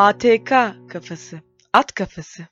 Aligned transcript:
ATK 0.00 0.50
kafası. 0.88 1.40
At 1.72 1.94
kafası. 1.94 2.46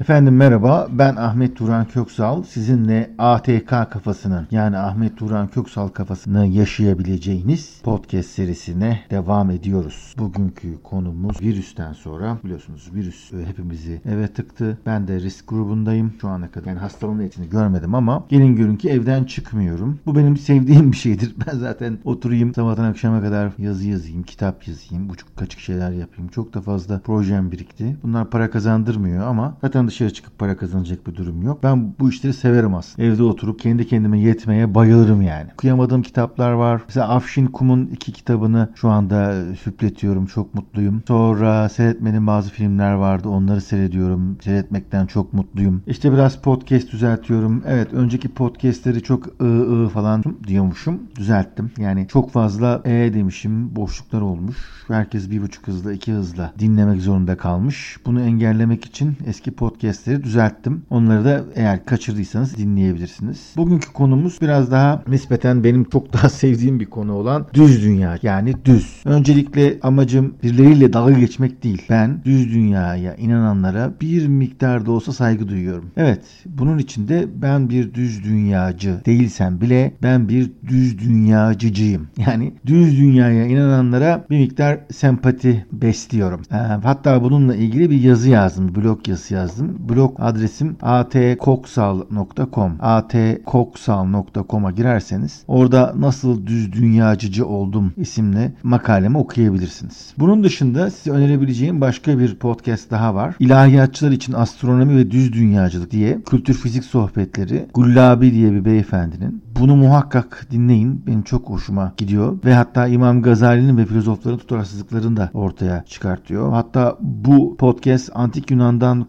Efendim 0.00 0.36
merhaba 0.36 0.88
ben 0.90 1.16
Ahmet 1.16 1.56
Turan 1.56 1.84
Köksal 1.84 2.42
sizinle 2.42 3.10
ATK 3.18 3.68
kafasını 3.68 4.46
yani 4.50 4.78
Ahmet 4.78 5.16
Turan 5.16 5.48
Köksal 5.48 5.88
kafasını 5.88 6.46
yaşayabileceğiniz 6.46 7.80
podcast 7.84 8.28
serisine 8.28 9.00
devam 9.10 9.50
ediyoruz. 9.50 10.14
Bugünkü 10.18 10.82
konumuz 10.82 11.42
virüsten 11.42 11.92
sonra 11.92 12.38
biliyorsunuz 12.44 12.90
virüs 12.94 13.32
e, 13.32 13.46
hepimizi 13.46 14.00
eve 14.04 14.28
tıktı. 14.28 14.78
Ben 14.86 15.08
de 15.08 15.20
risk 15.20 15.48
grubundayım. 15.48 16.12
Şu 16.20 16.28
ana 16.28 16.50
kadar 16.50 16.66
yani 16.66 16.78
hastalığın 16.78 17.20
etini 17.20 17.48
görmedim 17.48 17.94
ama 17.94 18.24
gelin 18.28 18.56
görün 18.56 18.76
ki 18.76 18.90
evden 18.90 19.24
çıkmıyorum. 19.24 19.98
Bu 20.06 20.16
benim 20.16 20.36
sevdiğim 20.36 20.92
bir 20.92 20.96
şeydir. 20.96 21.34
Ben 21.46 21.58
zaten 21.58 21.98
oturayım 22.04 22.54
sabahtan 22.54 22.84
akşama 22.84 23.20
kadar 23.20 23.52
yazı 23.58 23.88
yazayım, 23.88 24.22
kitap 24.22 24.68
yazayım, 24.68 25.08
buçuk 25.08 25.36
kaçık 25.36 25.60
şeyler 25.60 25.90
yapayım. 25.90 26.30
Çok 26.30 26.54
da 26.54 26.60
fazla 26.60 26.98
projem 26.98 27.52
birikti. 27.52 27.96
Bunlar 28.02 28.30
para 28.30 28.50
kazandırmıyor 28.50 29.26
ama 29.26 29.56
zaten 29.60 29.85
dışarı 29.88 30.12
çıkıp 30.12 30.38
para 30.38 30.56
kazanacak 30.56 31.06
bir 31.06 31.16
durum 31.16 31.42
yok. 31.42 31.62
Ben 31.62 31.94
bu 32.00 32.10
işleri 32.10 32.32
severim 32.32 32.74
aslında. 32.74 33.08
Evde 33.08 33.22
oturup 33.22 33.60
kendi 33.60 33.86
kendime 33.86 34.20
yetmeye 34.20 34.74
bayılırım 34.74 35.22
yani. 35.22 35.46
Okuyamadığım 35.54 36.02
kitaplar 36.02 36.52
var. 36.52 36.82
Mesela 36.88 37.08
Afşin 37.08 37.46
Kum'un 37.46 37.86
iki 37.86 38.12
kitabını 38.12 38.68
şu 38.74 38.88
anda 38.88 39.34
hüpletiyorum. 39.66 40.26
Çok 40.26 40.54
mutluyum. 40.54 41.02
Sonra 41.08 41.68
seyretmenin 41.68 42.26
bazı 42.26 42.50
filmler 42.50 42.92
vardı. 42.92 43.28
Onları 43.28 43.60
seyrediyorum. 43.60 44.38
Seyretmekten 44.42 45.06
çok 45.06 45.32
mutluyum. 45.32 45.82
İşte 45.86 46.12
biraz 46.12 46.40
podcast 46.40 46.92
düzeltiyorum. 46.92 47.62
Evet 47.66 47.92
önceki 47.92 48.28
podcastleri 48.28 49.02
çok 49.02 49.26
ı 49.40 49.84
ı 49.84 49.88
falan 49.88 50.24
diyormuşum. 50.46 51.02
Düzelttim. 51.16 51.70
Yani 51.78 52.06
çok 52.08 52.30
fazla 52.30 52.82
e 52.84 53.14
demişim. 53.14 53.76
Boşluklar 53.76 54.20
olmuş. 54.20 54.56
Herkes 54.88 55.30
bir 55.30 55.42
buçuk 55.42 55.66
hızla 55.66 55.92
iki 55.92 56.12
hızla 56.12 56.52
dinlemek 56.58 57.02
zorunda 57.02 57.36
kalmış. 57.36 57.96
Bunu 58.06 58.20
engellemek 58.20 58.84
için 58.84 59.16
eski 59.26 59.50
podcastleri 59.76 60.24
düzelttim. 60.24 60.82
Onları 60.90 61.24
da 61.24 61.44
eğer 61.54 61.84
kaçırdıysanız 61.84 62.56
dinleyebilirsiniz. 62.56 63.52
Bugünkü 63.56 63.92
konumuz 63.92 64.38
biraz 64.42 64.70
daha 64.70 65.02
nispeten 65.08 65.64
benim 65.64 65.84
çok 65.84 66.12
daha 66.12 66.28
sevdiğim 66.28 66.80
bir 66.80 66.86
konu 66.86 67.12
olan 67.12 67.46
düz 67.54 67.82
dünya. 67.82 68.18
Yani 68.22 68.54
düz. 68.64 69.02
Öncelikle 69.04 69.78
amacım 69.82 70.34
birileriyle 70.42 70.92
dalga 70.92 71.12
geçmek 71.12 71.64
değil. 71.64 71.82
Ben 71.90 72.24
düz 72.24 72.54
dünyaya 72.54 73.14
inananlara 73.14 73.92
bir 74.00 74.26
miktar 74.26 74.86
da 74.86 74.92
olsa 74.92 75.12
saygı 75.12 75.48
duyuyorum. 75.48 75.90
Evet 75.96 76.22
bunun 76.46 76.78
için 76.78 77.08
de 77.08 77.26
ben 77.42 77.70
bir 77.70 77.94
düz 77.94 78.24
dünyacı 78.24 79.00
değilsem 79.06 79.60
bile 79.60 79.92
ben 80.02 80.28
bir 80.28 80.50
düz 80.68 80.98
dünyacıcıyım. 80.98 82.06
Yani 82.26 82.52
düz 82.66 82.98
dünyaya 82.98 83.46
inananlara 83.46 84.24
bir 84.30 84.38
miktar 84.38 84.78
sempati 84.92 85.66
besliyorum. 85.72 86.42
Hatta 86.82 87.22
bununla 87.22 87.54
ilgili 87.54 87.90
bir 87.90 88.00
yazı 88.00 88.30
yazdım. 88.30 88.74
Blog 88.74 89.08
yazısı 89.08 89.34
yazdım. 89.34 89.65
Blog 89.88 90.14
adresim 90.18 90.76
atkoksal.com 90.82 92.72
atkoksal.com'a 92.80 94.70
girerseniz 94.70 95.42
orada 95.48 95.94
nasıl 95.98 96.46
düz 96.46 96.72
dünyacıcı 96.72 97.46
oldum 97.46 97.92
isimli 97.96 98.52
makalemi 98.62 99.18
okuyabilirsiniz. 99.18 100.14
Bunun 100.18 100.44
dışında 100.44 100.90
size 100.90 101.10
önerebileceğim 101.10 101.80
başka 101.80 102.18
bir 102.18 102.34
podcast 102.34 102.90
daha 102.90 103.14
var. 103.14 103.34
İlahiyatçılar 103.40 104.10
için 104.10 104.32
astronomi 104.32 104.96
ve 104.96 105.10
düz 105.10 105.32
dünyacılık 105.32 105.90
diye 105.90 106.18
kültür 106.22 106.54
fizik 106.54 106.84
sohbetleri 106.84 107.66
Gullabi 107.74 108.32
diye 108.32 108.52
bir 108.52 108.64
beyefendinin. 108.64 109.42
Bunu 109.60 109.76
muhakkak 109.76 110.46
dinleyin. 110.50 111.06
Benim 111.06 111.22
çok 111.22 111.50
hoşuma 111.50 111.92
gidiyor. 111.96 112.38
Ve 112.44 112.54
hatta 112.54 112.86
İmam 112.86 113.22
Gazali'nin 113.22 113.76
ve 113.76 113.86
filozofların 113.86 114.38
tutarsızlıklarını 114.38 115.16
da 115.16 115.30
ortaya 115.34 115.84
çıkartıyor. 115.84 116.52
Hatta 116.52 116.96
bu 117.00 117.56
podcast 117.56 118.10
Antik 118.14 118.50
Yunan'dan 118.50 119.04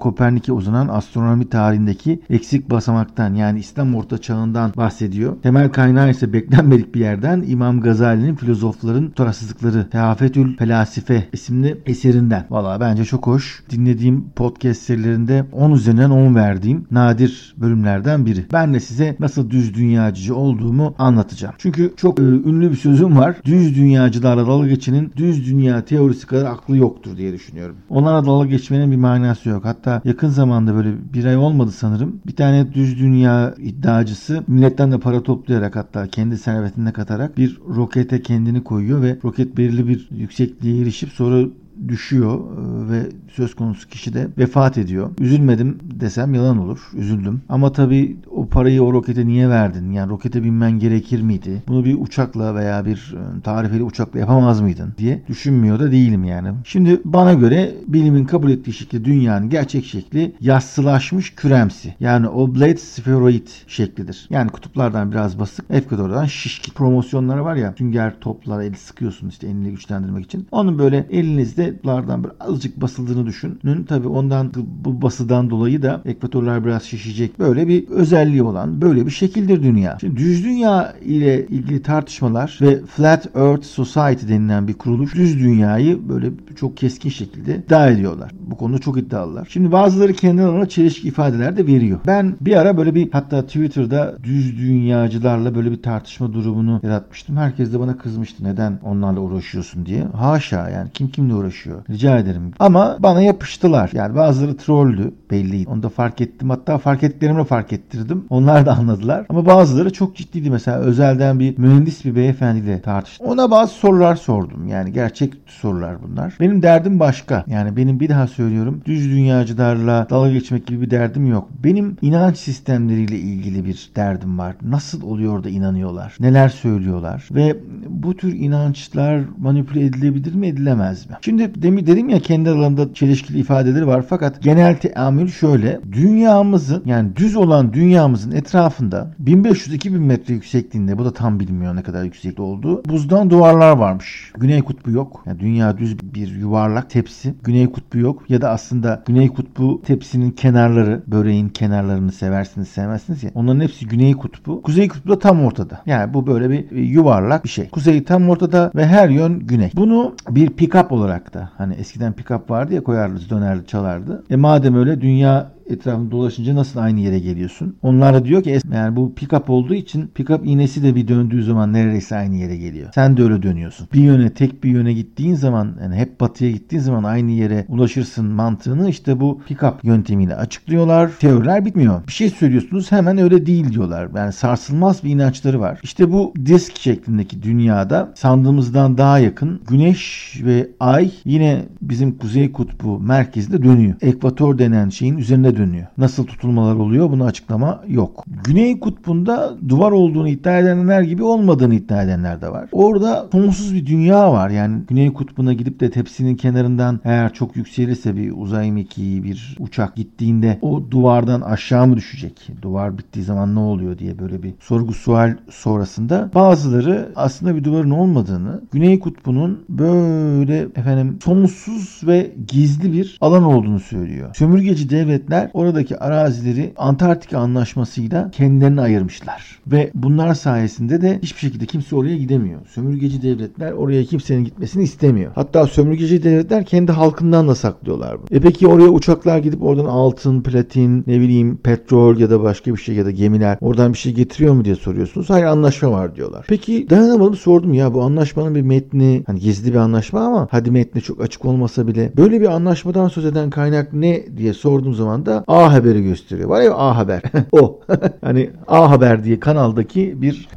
Kopernik'e 0.48 0.54
uzanan 0.54 0.88
astronomi 0.88 1.50
tarihindeki 1.50 2.22
eksik 2.30 2.70
basamaktan 2.70 3.34
yani 3.34 3.60
İslam 3.60 3.96
Orta 3.96 4.18
Çağı'ndan 4.18 4.74
bahsediyor. 4.78 5.42
Temel 5.44 5.72
kaynağı 5.72 6.10
ise 6.10 6.34
beklenmedik 6.34 6.96
bir 6.96 7.00
yerden 7.00 7.44
İmam 7.48 7.82
Gazali'nin 7.82 8.36
filozofların 8.36 9.08
tutarsızlıkları 9.08 9.90
Teafetül 9.90 10.58
Felasife 10.58 11.28
isimli 11.34 11.82
eserinden. 11.86 12.46
Valla 12.50 12.80
bence 12.80 13.06
çok 13.06 13.28
hoş. 13.28 13.64
Dinlediğim 13.70 14.30
podcast 14.36 14.82
serilerinde 14.82 15.46
10 15.52 15.72
üzerinden 15.72 16.10
10 16.10 16.36
verdiğim 16.36 16.88
nadir 16.92 17.56
bölümlerden 17.58 18.26
biri. 18.26 18.46
Ben 18.54 18.74
de 18.74 18.80
size 18.80 19.16
nasıl 19.20 19.50
düz 19.50 19.74
dünyacı 19.74 20.36
olduğumu 20.36 20.96
anlatacağım. 20.98 21.56
Çünkü 21.58 21.94
çok 21.98 22.20
e, 22.20 22.24
ünlü 22.24 22.72
bir 22.72 22.76
sözüm 22.76 23.18
var. 23.18 23.36
Düz 23.46 23.76
dünyacılarla 23.76 24.48
dalga 24.48 24.68
geçenin 24.68 25.14
düz 25.16 25.48
dünya 25.48 25.86
teorisi 25.86 26.28
kadar 26.28 26.46
aklı 26.46 26.78
yoktur 26.78 27.18
diye 27.18 27.34
düşünüyorum. 27.34 27.76
Onlara 27.90 28.26
dalga 28.26 28.48
geçmenin 28.48 28.92
bir 28.92 28.98
manası 28.98 29.50
yok. 29.50 29.66
Hatta 29.66 30.02
yakın 30.06 30.37
zamanda 30.38 30.76
böyle 30.76 31.14
bir 31.14 31.26
ay 31.26 31.38
olmadı 31.38 31.72
sanırım. 31.72 32.22
Bir 32.28 32.36
tane 32.36 32.74
düz 32.74 33.00
dünya 33.00 33.56
iddiacısı 33.58 34.44
milletten 34.48 34.92
de 34.92 35.00
para 35.00 35.24
toplayarak 35.24 35.76
hatta 35.76 36.08
kendi 36.08 36.38
servetine 36.38 36.94
katarak 36.94 37.38
bir 37.38 37.60
rokete 37.76 38.22
kendini 38.22 38.64
koyuyor 38.64 39.02
ve 39.02 39.18
roket 39.24 39.58
belirli 39.58 39.88
bir 39.88 40.08
yüksekliğe 40.12 40.82
erişip 40.82 41.10
sonra 41.10 41.48
düşüyor 41.88 42.40
e, 42.40 42.92
ve 42.92 43.10
söz 43.32 43.56
konusu 43.56 43.90
kişi 43.90 44.14
de 44.14 44.28
vefat 44.38 44.78
ediyor. 44.78 45.10
Üzülmedim 45.20 45.78
desem 46.00 46.34
yalan 46.34 46.58
olur. 46.58 46.80
Üzüldüm. 46.94 47.42
Ama 47.50 47.72
tabii 47.72 48.18
o 48.32 48.48
parayı 48.48 48.84
o 48.84 48.94
rokete 48.94 49.28
niye 49.28 49.50
verdin? 49.50 49.92
Yani 49.92 50.10
rokete 50.10 50.44
binmen 50.44 50.80
gerekir 50.80 51.22
miydi? 51.22 51.64
Bunu 51.68 51.86
bir 51.86 51.98
uçakla 52.02 52.56
veya 52.56 52.86
bir 52.86 53.16
e, 53.18 53.42
tarifeli 53.42 53.84
uçakla 53.84 54.20
yapamaz 54.20 54.62
mıydın 54.62 54.94
diye 54.98 55.22
düşünmüyor 55.30 55.80
da 55.80 55.92
değilim 55.92 56.24
yani. 56.24 56.50
Şimdi 56.64 57.02
bana 57.06 57.34
göre 57.34 57.76
bilimin 57.88 58.26
kabul 58.26 58.52
ettiği 58.52 58.74
şekli 58.74 59.06
dünyanın 59.06 59.50
gerçek 59.50 59.86
şekli 59.86 60.36
yassılaşmış 60.42 61.36
küremsi. 61.36 61.96
Yani 62.00 62.28
oblate 62.28 62.78
spheroid 62.78 63.48
şeklidir. 63.68 64.28
Yani 64.30 64.50
kutuplardan 64.50 65.12
biraz 65.12 65.40
basık, 65.40 65.66
ekvatordan 65.70 66.26
şişkin. 66.26 66.74
Promosyonları 66.74 67.46
var 67.46 67.56
ya 67.56 67.74
sünger 67.78 68.20
toplara 68.22 68.64
eli 68.64 68.78
sıkıyorsun 68.78 69.30
işte 69.30 69.48
elini 69.48 69.72
güçlendirmek 69.72 70.26
için. 70.26 70.48
Onun 70.52 70.80
böyle 70.80 71.08
elinizde 71.10 71.67
lardan 71.86 72.24
bir 72.24 72.32
azıcık 72.40 72.82
basıldığını 72.82 73.26
düşünün. 73.26 73.84
Tabii 73.84 74.08
ondan 74.08 74.52
bu 74.86 75.02
basıdan 75.02 75.50
dolayı 75.50 75.82
da 75.82 76.02
ekvatorlar 76.06 76.66
biraz 76.66 76.84
şişecek. 76.84 77.40
Böyle 77.40 77.68
bir 77.68 77.88
özelliği 77.88 78.44
olan 78.44 78.82
böyle 78.82 79.06
bir 79.06 79.12
şekildir 79.12 79.64
dünya. 79.64 79.98
Şimdi 80.02 80.18
düz 80.18 80.44
dünya 80.44 80.94
ile 81.02 81.48
ilgili 81.48 81.82
tartışmalar 81.82 82.58
ve 82.62 82.86
Flat 82.86 83.36
Earth 83.36 83.66
Society 83.66 84.28
denilen 84.28 84.68
bir 84.68 84.74
kuruluş 84.74 85.16
düz 85.16 85.40
dünyayı 85.40 86.10
böyle 86.10 86.32
çok 86.56 86.78
keskin 86.78 87.10
şekilde 87.10 87.56
iddia 87.56 87.90
ediyorlar. 87.90 88.32
Bu 88.40 88.58
konuda 88.58 88.80
çok 88.80 88.98
iddialılar. 88.98 89.48
Şimdi 89.52 89.72
bazıları 89.72 90.14
kendi 90.14 90.42
alanına 90.42 90.70
çelişki 90.70 91.08
ifadeler 91.08 91.58
de 91.58 91.68
veriyor. 91.68 92.00
Ben 92.08 92.36
bir 92.42 92.56
ara 92.56 92.78
böyle 92.78 92.96
bir 92.96 93.12
hatta 93.12 93.46
Twitter'da 93.46 94.18
düz 94.24 94.58
dünyacılarla 94.58 95.56
böyle 95.56 95.72
bir 95.72 95.82
tartışma 95.82 96.34
durumunu 96.34 96.80
yaratmıştım. 96.84 97.38
Herkes 97.38 97.74
de 97.74 97.80
bana 97.80 97.98
kızmıştı. 97.98 98.44
Neden 98.44 98.80
onlarla 98.84 99.20
uğraşıyorsun 99.20 99.86
diye. 99.86 100.04
Haşa 100.04 100.70
yani 100.70 100.90
kim 100.94 101.10
kimle 101.10 101.34
uğraşıyor. 101.34 101.57
Rica 101.66 102.18
ederim. 102.18 102.52
Ama 102.60 102.98
bana 103.00 103.22
yapıştılar. 103.22 103.90
Yani 103.94 104.16
bazıları 104.16 104.58
trolldü 104.58 105.12
belliydi. 105.32 105.70
Onu 105.70 105.84
da 105.84 105.90
fark 105.90 106.22
ettim. 106.22 106.50
Hatta 106.50 106.78
fark 106.78 107.04
ettiklerimi 107.04 107.44
fark 107.44 107.74
ettirdim. 107.74 108.26
Onlar 108.30 108.66
da 108.66 108.78
anladılar. 108.78 109.26
Ama 109.30 109.46
bazıları 109.46 109.94
çok 109.94 110.16
ciddiydi. 110.16 110.50
Mesela 110.50 110.78
özelden 110.78 111.40
bir 111.40 111.58
mühendis 111.58 112.06
bir 112.06 112.16
beyefendiyle 112.16 112.82
tartıştım. 112.82 113.28
Ona 113.28 113.52
bazı 113.52 113.74
sorular 113.74 114.16
sordum. 114.16 114.68
Yani 114.68 114.94
gerçek 114.94 115.34
sorular 115.46 115.96
bunlar. 116.04 116.38
Benim 116.40 116.62
derdim 116.62 117.00
başka. 117.00 117.44
Yani 117.48 117.78
benim 117.78 118.00
bir 118.00 118.10
daha 118.10 118.28
söylüyorum. 118.28 118.82
Düz 118.86 119.10
dünyacılarla 119.10 120.08
dalga 120.10 120.32
geçmek 120.32 120.68
gibi 120.68 120.82
bir 120.82 120.92
derdim 120.92 121.28
yok. 121.28 121.50
Benim 121.64 121.98
inanç 122.02 122.38
sistemleriyle 122.38 123.18
ilgili 123.20 123.66
bir 123.66 123.90
derdim 123.96 124.40
var. 124.40 124.56
Nasıl 124.62 125.02
oluyor 125.02 125.44
da 125.44 125.50
inanıyorlar? 125.50 126.16
Neler 126.20 126.50
söylüyorlar? 126.50 127.28
Ve 127.32 127.58
bu 127.90 128.18
tür 128.18 128.34
inançlar 128.34 129.22
manipüle 129.38 129.86
edilebilir 129.86 130.36
mi 130.36 130.48
edilemez 130.48 131.10
mi? 131.10 131.16
Şimdi 131.22 131.47
demin 131.56 131.88
dedim 131.88 132.10
ya 132.10 132.20
kendi 132.20 132.50
alanında 132.50 132.94
çelişkili 132.94 133.40
ifadeleri 133.40 133.88
var 133.88 134.06
fakat 134.10 134.44
genel 134.44 134.78
teamül 134.78 135.28
şöyle. 135.28 135.80
Dünyamızın 135.92 136.84
yani 136.86 137.16
düz 137.16 137.36
olan 137.36 137.74
dünyamızın 137.74 138.32
etrafında 138.32 139.12
1500-2000 139.24 139.90
metre 139.90 140.34
yüksekliğinde 140.34 140.98
bu 140.98 141.06
da 141.06 141.14
tam 141.14 141.40
bilmiyor 141.40 141.76
ne 141.76 141.84
kadar 141.84 142.04
yüksekte 142.04 142.42
olduğu 142.42 142.86
buzdan 142.86 143.30
duvarlar 143.30 143.78
varmış. 143.78 144.32
Güney 144.38 144.62
kutbu 144.62 144.92
yok. 144.92 145.24
Yani 145.26 145.40
dünya 145.40 145.78
düz 145.78 146.00
bir 146.14 146.36
yuvarlak 146.36 146.90
tepsi. 146.90 147.34
Güney 147.44 147.72
kutbu 147.72 147.98
yok 147.98 148.30
ya 148.30 148.42
da 148.42 148.50
aslında 148.50 149.04
Güney 149.06 149.28
kutbu 149.28 149.82
tepsinin 149.86 150.32
kenarları 150.32 151.04
böreğin 151.08 151.50
kenarlarını 151.50 152.12
seversiniz 152.12 152.68
sevmezsiniz 152.68 153.24
ya. 153.24 153.32
Onların 153.36 153.62
hepsi 153.62 153.88
Güney 153.88 154.14
kutbu. 154.14 154.62
Kuzey 154.62 154.88
kutbu 154.88 155.10
da 155.10 155.20
tam 155.20 155.46
ortada. 155.46 155.82
Yani 155.86 156.14
bu 156.14 156.28
böyle 156.28 156.50
bir 156.50 156.72
yuvarlak 156.72 157.44
bir 157.44 157.50
şey. 157.50 157.70
Kuzey 157.70 158.04
tam 158.04 158.30
ortada 158.30 158.72
ve 158.76 158.88
her 158.88 159.10
yön 159.10 159.40
güney. 159.40 159.72
Bunu 159.76 160.16
bir 160.30 160.48
pick-up 160.48 160.94
olarak 160.94 161.34
da 161.34 161.37
hani 161.58 161.74
eskiden 161.74 162.14
pick-up 162.14 162.50
vardı 162.50 162.74
ya 162.74 162.84
koyardı 162.84 163.30
dönerdi 163.30 163.68
çalardı. 163.68 164.24
E 164.30 164.36
madem 164.36 164.76
öyle 164.76 165.02
dünya 165.02 165.57
etrafında 165.70 166.12
dolaşınca 166.12 166.56
nasıl 166.56 166.80
aynı 166.80 167.00
yere 167.00 167.20
geliyorsun? 167.20 167.76
Onlar 167.82 168.14
da 168.14 168.26
diyor 168.26 168.44
ki 168.44 168.60
yani 168.74 168.96
bu 168.96 169.14
pick-up 169.18 169.52
olduğu 169.52 169.74
için 169.74 170.12
pick-up 170.16 170.46
iğnesi 170.46 170.84
de 170.84 170.96
bir 170.96 171.08
döndüğü 171.08 171.44
zaman 171.44 171.74
neredeyse 171.74 172.16
aynı 172.16 172.36
yere 172.36 172.58
geliyor. 172.58 172.90
Sen 172.96 173.18
de 173.18 173.24
öyle 173.24 173.44
dönüyorsun. 173.44 173.88
Bir 173.94 174.02
yöne 174.02 174.30
tek 174.30 174.64
bir 174.64 174.70
yöne 174.70 174.94
gittiğin 174.94 175.36
zaman 175.36 175.76
yani 175.82 175.96
hep 175.96 176.22
batıya 176.22 176.52
gittiğin 176.52 176.82
zaman 176.82 177.04
aynı 177.04 177.32
yere 177.32 177.66
ulaşırsın 177.70 178.26
mantığını 178.26 178.90
işte 178.90 179.20
bu 179.20 179.42
pick-up 179.50 179.74
yöntemiyle 179.84 180.36
açıklıyorlar. 180.36 181.12
Teoriler 181.20 181.66
bitmiyor. 181.66 182.08
Bir 182.08 182.12
şey 182.12 182.30
söylüyorsunuz 182.30 182.92
hemen 182.92 183.18
öyle 183.18 183.46
değil 183.46 183.72
diyorlar. 183.72 184.10
Yani 184.16 184.34
sarsılmaz 184.34 185.04
bir 185.04 185.10
inançları 185.10 185.60
var. 185.60 185.80
İşte 185.84 186.12
bu 186.12 186.34
disk 186.46 186.78
şeklindeki 186.78 187.44
dünyada 187.44 188.14
sandığımızdan 188.16 188.98
daha 188.98 189.20
yakın 189.20 189.62
güneş 189.68 190.34
ve 190.46 190.70
ay 190.80 191.12
yine 191.26 191.66
bizim 191.82 192.18
kuzey 192.18 192.52
kutbu 192.52 193.00
merkezinde 193.00 193.64
dönüyor. 193.64 193.96
Ekvator 194.02 194.58
denen 194.58 194.90
şeyin 194.90 195.18
üzerine 195.18 195.57
dönüyor. 195.58 195.88
Nasıl 195.98 196.26
tutulmalar 196.26 196.76
oluyor 196.76 197.12
bunu 197.12 197.24
açıklama 197.24 197.84
yok. 197.88 198.24
Güney 198.44 198.80
kutbunda 198.80 199.54
duvar 199.70 199.92
olduğunu 199.92 200.30
iddia 200.30 200.60
edenler 200.60 201.02
gibi 201.02 201.24
olmadığını 201.24 201.76
iddia 201.76 202.04
edenler 202.04 202.42
de 202.42 202.50
var. 202.50 202.70
Orada 202.72 203.28
sonsuz 203.32 203.74
bir 203.74 203.86
dünya 203.86 204.34
var. 204.34 204.50
Yani 204.50 204.82
Güney 204.88 205.14
kutbuna 205.14 205.54
gidip 205.54 205.80
de 205.80 205.92
tepsinin 205.92 206.36
kenarından 206.36 207.00
eğer 207.04 207.34
çok 207.34 207.56
yükselirse 207.56 208.16
bir 208.16 208.32
uzay 208.38 208.72
mekiği 208.72 209.24
bir 209.24 209.58
uçak 209.60 209.96
gittiğinde 209.96 210.60
o 210.62 210.92
duvardan 210.92 211.42
aşağı 211.42 211.88
mı 211.88 211.96
düşecek? 211.98 212.50
Duvar 212.62 212.98
bittiği 212.98 213.26
zaman 213.26 213.56
ne 213.56 213.60
oluyor 213.60 213.98
diye 213.98 214.20
böyle 214.20 214.44
bir 214.44 214.54
sorgu 214.60 214.94
sual 214.94 215.38
sonrasında 215.50 216.32
bazıları 216.36 217.12
aslında 217.16 217.56
bir 217.56 217.64
duvarın 217.64 217.90
olmadığını, 217.90 218.62
Güney 218.72 219.00
kutbunun 219.00 219.66
böyle 219.70 220.60
efendim 220.60 221.20
sonsuz 221.24 222.02
ve 222.08 222.32
gizli 222.48 222.94
bir 222.94 223.18
alan 223.22 223.44
olduğunu 223.44 223.80
söylüyor. 223.80 224.36
Sömürgeci 224.36 224.90
devletler 224.90 225.47
oradaki 225.54 225.98
arazileri 225.98 226.74
Antarktika 226.78 227.40
anlaşmasıyla 227.40 228.32
kendilerine 228.32 228.82
ayırmışlar. 228.82 229.60
Ve 229.68 229.92
bunlar 229.94 230.34
sayesinde 230.34 231.02
de 231.02 231.20
hiçbir 231.22 231.40
şekilde 231.40 231.66
kimse 231.66 231.96
oraya 231.96 232.18
gidemiyor. 232.18 232.60
Sömürgeci 232.68 233.22
devletler 233.22 233.72
oraya 233.72 234.04
kimsenin 234.04 234.44
gitmesini 234.46 234.84
istemiyor. 234.84 235.32
Hatta 235.36 235.68
sömürgeci 235.68 236.24
devletler 236.24 236.66
kendi 236.66 236.92
halkından 236.92 237.48
da 237.48 237.56
saklıyorlar 237.56 238.18
bunu. 238.18 238.38
E 238.38 238.42
peki 238.42 238.68
oraya 238.68 238.90
uçaklar 238.90 239.38
gidip 239.38 239.64
oradan 239.64 239.86
altın, 239.86 240.42
platin, 240.42 241.04
ne 241.08 241.20
bileyim 241.20 241.58
petrol 241.58 242.18
ya 242.18 242.30
da 242.30 242.44
başka 242.44 242.74
bir 242.74 242.80
şey 242.80 242.96
ya 242.96 243.06
da 243.06 243.12
gemiler 243.12 243.58
oradan 243.62 243.94
bir 243.94 243.98
şey 243.98 244.14
getiriyor 244.14 244.54
mu 244.54 244.66
diye 244.66 244.76
soruyorsunuz. 244.76 245.30
Hayır 245.30 245.46
anlaşma 245.46 245.92
var 245.92 246.16
diyorlar. 246.16 246.46
Peki 246.50 246.90
dayanamadım 246.90 247.36
sordum 247.36 247.74
ya 247.74 247.94
bu 247.94 248.02
anlaşmanın 248.02 248.56
bir 248.56 248.62
metni 248.62 249.24
hani 249.28 249.40
gizli 249.40 249.72
bir 249.72 249.78
anlaşma 249.78 250.20
ama 250.20 250.48
hadi 250.52 250.72
metni 250.72 251.02
çok 251.02 251.22
açık 251.22 251.46
olmasa 251.46 251.88
bile 251.88 252.12
böyle 252.18 252.42
bir 252.42 252.48
anlaşmadan 252.48 253.08
söz 253.08 253.26
eden 253.26 253.50
kaynak 253.50 253.94
ne 253.94 254.38
diye 254.38 254.54
sorduğum 254.54 254.94
zaman 254.94 255.26
da 255.26 255.37
A 255.48 255.74
Haber'i 255.74 256.04
gösteriyor. 256.04 256.50
Var 256.50 256.62
ya 256.62 256.74
A 256.76 256.98
Haber. 256.98 257.22
o. 257.52 257.80
hani 258.22 258.50
A 258.68 258.92
Haber 258.92 259.24
diye 259.24 259.40
kanaldaki 259.40 260.22
bir 260.22 260.50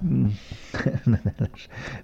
hmm, 1.04 1.14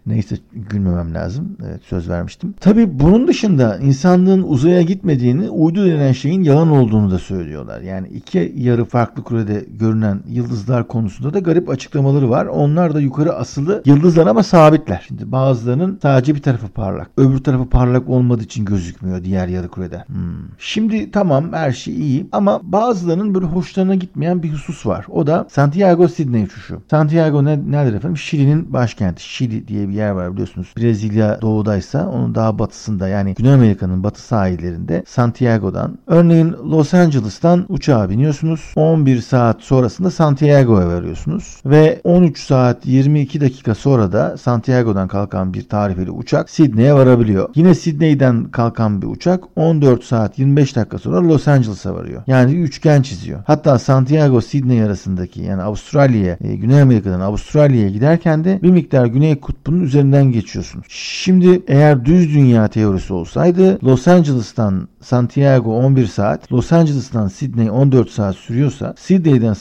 Neyse 0.07 0.37
gülmemem 0.53 1.15
lazım. 1.15 1.57
Evet 1.67 1.81
söz 1.83 2.09
vermiştim. 2.09 2.55
Tabi 2.61 3.01
bunun 3.01 3.29
dışında 3.29 3.79
insanlığın 3.79 4.43
uzaya 4.43 4.83
gitmediğini 4.83 5.51
uydu 5.51 5.87
denen 5.87 6.13
şeyin 6.13 6.43
yalan 6.43 6.71
olduğunu 6.71 7.11
da 7.11 7.19
söylüyorlar. 7.19 7.81
Yani 7.81 8.09
iki 8.09 8.53
yarı 8.57 8.85
farklı 8.85 9.25
kürede 9.25 9.65
görünen 9.81 10.23
yıldızlar 10.29 10.89
konusunda 10.89 11.35
da 11.35 11.39
garip 11.39 11.69
açıklamaları 11.69 12.31
var. 12.31 12.47
Onlar 12.47 12.95
da 12.95 13.01
yukarı 13.01 13.35
asılı 13.35 13.83
yıldızlar 13.85 14.27
ama 14.27 14.43
sabitler. 14.43 15.05
Şimdi 15.09 15.33
bazılarının 15.33 15.99
sadece 16.03 16.35
bir 16.35 16.43
tarafı 16.43 16.69
parlak. 16.69 17.11
Öbür 17.17 17.39
tarafı 17.39 17.69
parlak 17.69 18.09
olmadığı 18.09 18.43
için 18.43 18.65
gözükmüyor 18.65 19.25
diğer 19.25 19.49
yarı 19.49 19.71
kürede. 19.71 20.05
Hmm. 20.07 20.17
Şimdi 20.59 21.11
tamam 21.11 21.53
her 21.53 21.73
şey 21.73 21.95
iyi 21.95 22.27
ama 22.33 22.61
bazılarının 22.63 23.35
böyle 23.35 23.47
hoşlarına 23.47 23.95
gitmeyen 23.95 24.43
bir 24.43 24.53
husus 24.53 24.87
var. 24.87 25.07
O 25.09 25.27
da 25.27 25.47
Santiago 25.51 26.09
Sydney 26.09 26.43
uçuşu. 26.45 26.83
Santiago 26.91 27.45
ne, 27.45 27.71
neredir 27.71 27.97
efendim? 27.97 28.17
Şili'nin 28.17 28.56
Şili'nin 28.57 28.73
başkenti 28.73 29.23
Şili 29.23 29.69
diye 29.69 29.89
bir 29.89 29.93
yer 29.95 30.11
var 30.11 30.33
biliyorsunuz. 30.33 30.73
Brezilya 30.77 31.41
doğudaysa 31.43 32.09
onun 32.09 32.35
daha 32.35 32.59
batısında 32.59 33.09
yani 33.09 33.35
Güney 33.35 33.53
Amerika'nın 33.53 34.03
batı 34.03 34.21
sahillerinde 34.21 35.05
Santiago'dan 35.07 35.99
örneğin 36.07 36.53
Los 36.53 36.95
Angeles'tan 36.95 37.67
uçağa 37.69 38.11
biniyorsunuz. 38.11 38.73
11 38.77 39.21
saat 39.21 39.63
sonrasında 39.63 40.11
Santiago'ya 40.11 40.89
varıyorsunuz 40.89 41.61
ve 41.67 42.01
13 42.05 42.39
saat 42.39 42.87
22 42.87 43.41
dakika 43.41 43.75
sonra 43.75 44.13
da 44.13 44.37
Santiago'dan 44.37 45.09
kalkan 45.09 45.55
bir 45.55 45.69
tarifeli 45.69 46.11
uçak 46.11 46.51
Sydney'e 46.51 46.95
varabiliyor. 46.95 47.49
Yine 47.55 47.75
Sydney'den 47.75 48.45
kalkan 48.45 49.03
bir 49.03 49.07
uçak 49.07 49.45
14 49.57 50.05
saat 50.05 50.39
25 50.39 50.77
dakika 50.77 50.99
sonra 50.99 51.29
Los 51.29 51.49
Angeles'a 51.49 51.95
varıyor. 51.95 52.23
Yani 52.27 52.53
üçgen 52.55 53.03
çiziyor. 53.03 53.41
Hatta 53.47 53.79
Santiago 53.79 54.41
Sydney 54.41 54.83
arasındaki 54.83 55.43
yani 55.43 55.63
Avustralya'ya, 55.63 56.37
e, 56.41 56.57
Güney 56.57 56.83
Amerika'dan 56.83 57.21
Avustralya'ya 57.21 57.91
giderken 57.91 58.45
de 58.45 58.46
bir 58.47 58.71
miktar 58.71 59.07
Güney 59.07 59.41
Kutbu'nun 59.41 59.81
üzerinden 59.81 60.33
geçiyorsunuz. 60.33 60.87
Şimdi 60.89 61.63
eğer 61.69 62.05
düz 62.05 62.35
dünya 62.35 62.69
teorisi 62.69 63.13
olsaydı 63.13 63.79
Los 63.85 64.09
Angeles'tan 64.09 64.89
Santiago 65.01 65.77
11 65.77 66.07
saat, 66.07 66.53
Los 66.53 66.73
Angeles'tan 66.73 67.29
Sydney 67.29 67.71
14 67.71 68.11
saat 68.11 68.37
sürüyorsa 68.37 68.95
Sydney'den 68.99 69.53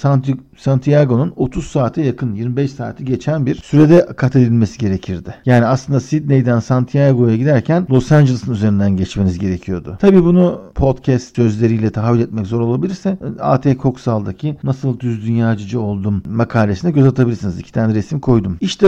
Santiago'nun 0.58 1.34
30 1.36 1.68
saate 1.68 2.02
yakın 2.02 2.34
25 2.34 2.72
saati 2.72 3.06
geçen 3.06 3.46
bir 3.46 3.56
sürede 3.56 4.06
kat 4.18 4.36
edilmesi 4.36 4.78
gerekirdi. 4.78 5.36
Yani 5.46 5.66
aslında 5.66 6.00
Sydney'den 6.00 6.60
Santiago'ya 6.60 7.36
giderken 7.36 7.88
Los 7.92 8.12
Angeles'ın 8.12 8.54
üzerinden 8.54 8.98
geçmeniz 8.98 9.40
gerekiyordu. 9.40 9.98
Tabi 10.02 10.24
bunu 10.24 10.62
podcast 10.76 11.36
sözleriyle 11.36 11.90
tahayyül 11.90 12.22
etmek 12.22 12.48
zor 12.48 12.60
olabilirse 12.60 13.18
A.T. 13.40 13.78
Koksal'daki 13.78 14.58
Nasıl 14.64 15.00
Düz 15.00 15.26
Dünyacıcı 15.26 15.82
Oldum 15.82 16.24
makalesine 16.28 16.92
göz 16.92 17.06
atabilirsiniz. 17.06 17.60
İki 17.60 17.72
tane 17.72 17.94
resim 17.96 18.20
koydum. 18.20 18.58
İşte 18.62 18.88